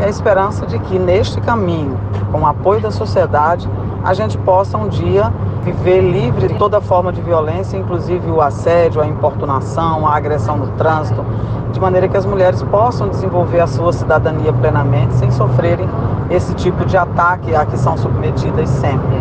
é 0.00 0.06
a 0.06 0.08
esperança 0.08 0.66
de 0.66 0.78
que 0.78 0.98
neste 0.98 1.40
caminho, 1.40 1.98
com 2.32 2.40
o 2.40 2.46
apoio 2.46 2.80
da 2.80 2.90
sociedade, 2.90 3.68
a 4.02 4.14
gente 4.14 4.38
possa 4.38 4.78
um 4.78 4.88
dia 4.88 5.30
viver 5.62 6.00
livre 6.00 6.48
de 6.48 6.54
toda 6.54 6.80
forma 6.80 7.12
de 7.12 7.20
violência, 7.20 7.76
inclusive 7.76 8.30
o 8.30 8.40
assédio, 8.40 9.02
a 9.02 9.06
importunação, 9.06 10.06
a 10.06 10.16
agressão 10.16 10.56
no 10.56 10.68
trânsito, 10.68 11.22
de 11.70 11.78
maneira 11.78 12.08
que 12.08 12.16
as 12.16 12.24
mulheres 12.24 12.62
possam 12.62 13.08
desenvolver 13.08 13.60
a 13.60 13.66
sua 13.66 13.92
cidadania 13.92 14.52
plenamente 14.54 15.14
sem 15.14 15.30
sofrerem 15.30 15.86
esse 16.30 16.54
tipo 16.54 16.84
de 16.86 16.96
ataque 16.96 17.54
a 17.54 17.66
que 17.66 17.76
são 17.76 17.96
submetidas 17.98 18.70
sempre. 18.70 19.20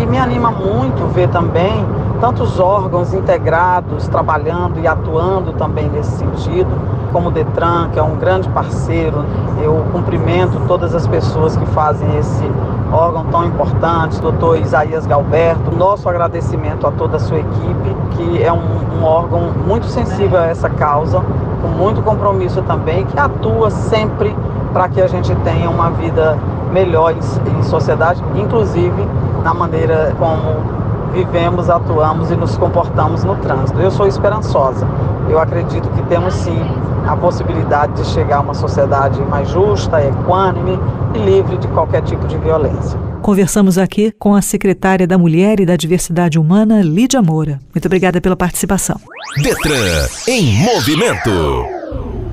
E 0.00 0.06
me 0.06 0.16
anima 0.16 0.50
muito 0.50 1.06
ver 1.12 1.28
também 1.28 1.86
tantos 2.20 2.58
órgãos 2.58 3.12
integrados 3.12 4.08
trabalhando 4.08 4.80
e 4.80 4.86
atuando 4.88 5.52
também 5.52 5.88
nesse 5.90 6.12
sentido, 6.12 6.70
como 7.14 7.28
o 7.28 7.30
Detran, 7.30 7.90
que 7.92 7.98
é 7.98 8.02
um 8.02 8.16
grande 8.16 8.48
parceiro. 8.48 9.24
Eu 9.62 9.86
cumprimento 9.92 10.60
todas 10.66 10.92
as 10.96 11.06
pessoas 11.06 11.56
que 11.56 11.64
fazem 11.66 12.18
esse 12.18 12.44
órgão 12.92 13.24
tão 13.26 13.44
importante, 13.44 14.20
doutor 14.20 14.58
Isaías 14.58 15.06
Galberto. 15.06 15.74
Nosso 15.76 16.08
agradecimento 16.08 16.84
a 16.84 16.90
toda 16.90 17.16
a 17.16 17.20
sua 17.20 17.38
equipe, 17.38 17.96
que 18.10 18.42
é 18.42 18.52
um, 18.52 18.98
um 18.98 19.04
órgão 19.04 19.52
muito 19.64 19.86
sensível 19.86 20.40
a 20.40 20.46
essa 20.46 20.68
causa, 20.68 21.22
com 21.62 21.68
muito 21.68 22.02
compromisso 22.02 22.60
também, 22.62 23.06
que 23.06 23.18
atua 23.18 23.70
sempre 23.70 24.36
para 24.72 24.88
que 24.88 25.00
a 25.00 25.06
gente 25.06 25.32
tenha 25.36 25.70
uma 25.70 25.90
vida 25.90 26.36
melhor 26.72 27.12
em, 27.12 27.58
em 27.58 27.62
sociedade, 27.62 28.20
inclusive 28.34 29.08
na 29.44 29.54
maneira 29.54 30.12
como 30.18 30.74
vivemos, 31.12 31.70
atuamos 31.70 32.32
e 32.32 32.34
nos 32.34 32.56
comportamos 32.56 33.22
no 33.22 33.36
trânsito. 33.36 33.78
Eu 33.78 33.92
sou 33.92 34.08
esperançosa. 34.08 34.84
Eu 35.28 35.38
acredito 35.38 35.88
que 35.90 36.02
temos 36.04 36.34
sim 36.34 36.58
a 37.06 37.16
possibilidade 37.16 38.02
de 38.02 38.08
chegar 38.08 38.38
a 38.38 38.40
uma 38.40 38.54
sociedade 38.54 39.20
mais 39.22 39.48
justa, 39.50 40.00
equânime 40.04 40.78
e 41.14 41.18
livre 41.18 41.58
de 41.58 41.68
qualquer 41.68 42.02
tipo 42.02 42.26
de 42.26 42.36
violência. 42.38 42.98
Conversamos 43.22 43.78
aqui 43.78 44.12
com 44.18 44.34
a 44.34 44.42
secretária 44.42 45.06
da 45.06 45.16
Mulher 45.16 45.58
e 45.60 45.66
da 45.66 45.76
Diversidade 45.76 46.38
Humana, 46.38 46.82
Lídia 46.82 47.22
Moura. 47.22 47.58
Muito 47.74 47.86
obrigada 47.86 48.20
pela 48.20 48.36
participação. 48.36 49.00
Detran 49.42 50.06
em 50.28 50.52
movimento. 50.62 51.30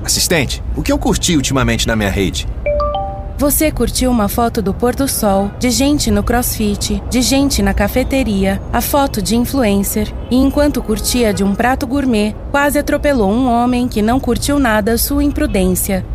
Assistente, 0.04 0.62
o 0.76 0.82
que 0.82 0.92
eu 0.92 0.98
curti 0.98 1.36
ultimamente 1.36 1.86
na 1.86 1.96
minha 1.96 2.10
rede? 2.10 2.46
Você 3.42 3.72
curtiu 3.72 4.08
uma 4.08 4.28
foto 4.28 4.62
do 4.62 4.72
pôr 4.72 4.94
do 4.94 5.08
sol, 5.08 5.50
de 5.58 5.68
gente 5.68 6.12
no 6.12 6.22
crossfit, 6.22 7.02
de 7.10 7.20
gente 7.20 7.60
na 7.60 7.74
cafeteria, 7.74 8.62
a 8.72 8.80
foto 8.80 9.20
de 9.20 9.34
influencer, 9.34 10.14
e 10.30 10.36
enquanto 10.36 10.80
curtia 10.80 11.34
de 11.34 11.42
um 11.42 11.52
prato 11.52 11.84
gourmet, 11.84 12.36
quase 12.52 12.78
atropelou 12.78 13.32
um 13.32 13.50
homem 13.50 13.88
que 13.88 14.00
não 14.00 14.20
curtiu 14.20 14.60
nada 14.60 14.96
sua 14.96 15.24
imprudência. 15.24 16.06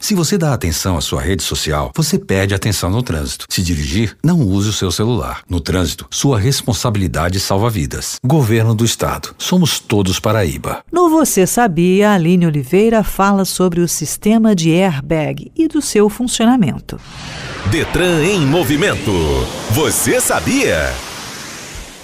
Se 0.00 0.14
você 0.14 0.38
dá 0.38 0.54
atenção 0.54 0.96
à 0.96 1.00
sua 1.02 1.20
rede 1.20 1.42
social, 1.42 1.92
você 1.94 2.18
perde 2.18 2.54
atenção 2.54 2.88
no 2.88 3.02
trânsito. 3.02 3.44
Se 3.50 3.62
dirigir, 3.62 4.16
não 4.24 4.40
use 4.40 4.70
o 4.70 4.72
seu 4.72 4.90
celular. 4.90 5.42
No 5.46 5.60
trânsito, 5.60 6.06
sua 6.10 6.38
responsabilidade 6.38 7.38
salva 7.38 7.68
vidas. 7.68 8.18
Governo 8.24 8.74
do 8.74 8.82
Estado. 8.82 9.34
Somos 9.36 9.78
todos 9.78 10.18
Paraíba. 10.18 10.82
No 10.90 11.10
Você 11.10 11.46
Sabia, 11.46 12.12
Aline 12.12 12.46
Oliveira 12.46 13.04
fala 13.04 13.44
sobre 13.44 13.80
o 13.80 13.86
sistema 13.86 14.56
de 14.56 14.72
airbag 14.72 15.52
e 15.54 15.68
do 15.68 15.82
seu 15.82 16.08
funcionamento. 16.08 16.98
Detran 17.70 18.24
em 18.24 18.40
movimento. 18.46 19.12
Você 19.70 20.18
sabia? 20.18 20.94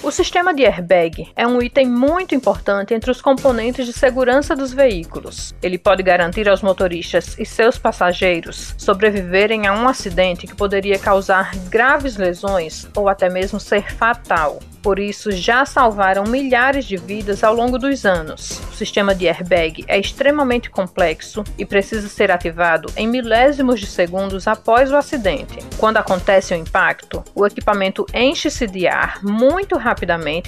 O 0.07 0.11
sistema 0.11 0.53
de 0.53 0.65
airbag 0.65 1.27
é 1.35 1.45
um 1.45 1.61
item 1.61 1.85
muito 1.85 2.33
importante 2.33 2.93
entre 2.93 3.11
os 3.11 3.19
componentes 3.19 3.85
de 3.85 3.91
segurança 3.91 4.55
dos 4.55 4.71
veículos. 4.71 5.53
Ele 5.61 5.77
pode 5.77 6.01
garantir 6.01 6.47
aos 6.47 6.61
motoristas 6.61 7.37
e 7.37 7.45
seus 7.45 7.77
passageiros 7.77 8.73
sobreviverem 8.77 9.67
a 9.67 9.73
um 9.73 9.85
acidente 9.85 10.47
que 10.47 10.55
poderia 10.55 10.97
causar 10.97 11.53
graves 11.67 12.15
lesões 12.15 12.87
ou 12.95 13.09
até 13.09 13.29
mesmo 13.29 13.59
ser 13.59 13.91
fatal 13.95 14.59
por 14.87 14.99
isso 14.99 15.31
já 15.31 15.65
salvaram 15.65 16.23
milhares 16.23 16.85
de 16.85 16.95
vidas 16.95 17.43
ao 17.43 17.53
longo 17.53 17.77
dos 17.77 18.05
anos. 18.05 18.61
O 18.71 18.73
sistema 18.73 19.13
de 19.13 19.27
airbag 19.27 19.83
é 19.85 19.99
extremamente 19.99 20.69
complexo 20.69 21.43
e 21.57 21.65
precisa 21.65 22.07
ser 22.07 22.31
ativado 22.31 22.89
em 22.95 23.05
milésimos 23.05 23.81
de 23.81 23.85
segundos 23.85 24.47
após 24.47 24.89
o 24.89 24.95
acidente. 24.95 25.59
Quando 25.77 25.97
acontece 25.97 26.53
o 26.53 26.57
impacto, 26.57 27.21
o 27.35 27.45
equipamento 27.45 28.05
enche-se 28.13 28.65
de 28.65 28.87
ar 28.87 29.19
muito 29.21 29.75
rapidamente 29.75 29.96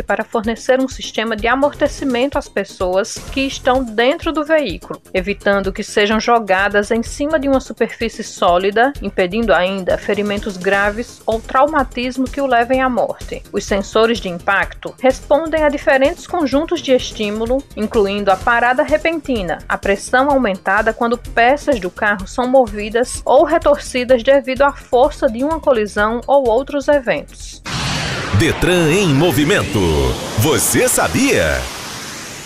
para 0.06 0.24
fornecer 0.24 0.80
um 0.80 0.88
sistema 0.88 1.36
de 1.36 1.48
amortecimento 1.48 2.38
às 2.38 2.48
pessoas 2.48 3.18
que 3.32 3.42
estão 3.42 3.84
dentro 3.84 4.32
do 4.32 4.44
veículo, 4.44 5.02
evitando 5.14 5.72
que 5.72 5.84
sejam 5.84 6.20
jogadas 6.20 6.92
em 6.92 7.02
cima 7.02 7.40
de 7.40 7.48
uma 7.48 7.60
superfície 7.60 8.24
sólida, 8.24 8.94
impedindo 9.02 9.54
ainda 9.54 9.98
ferimentos 9.98 10.58
graves 10.58 11.22
ou 11.26 11.40
traumatismo 11.40 12.26
que 12.26 12.42
o 12.42 12.46
levem 12.46 12.82
à 12.82 12.90
morte. 12.90 13.42
Os 13.52 13.66
sensores 13.66 14.20
de 14.20 14.30
impacto 14.30 14.94
respondem 15.00 15.64
a 15.64 15.70
diferentes 15.70 16.28
conjuntos 16.28 16.82
de 16.82 16.92
estímulo, 16.92 17.64
incluindo 17.76 18.32
a 18.32 18.36
parada 18.36 18.84
repentina, 18.84 19.60
a 19.68 19.78
pressão 19.78 20.30
aumentada 20.30 20.94
quando 20.94 21.18
peças 21.18 21.80
do 21.80 21.90
carro 21.90 22.28
são 22.28 22.48
movidas 22.48 23.22
ou 23.26 23.44
retorcidas 23.44 24.24
devido 24.24 24.64
à 24.64 24.72
força 24.72 25.28
de 25.28 25.44
uma 25.44 25.60
colisão 25.60 26.22
ou 26.28 26.48
outros 26.48 26.88
eventos. 26.88 27.62
Detran 28.40 28.90
em 28.90 29.14
movimento. 29.14 29.82
Você 30.38 30.88
sabia? 30.88 31.60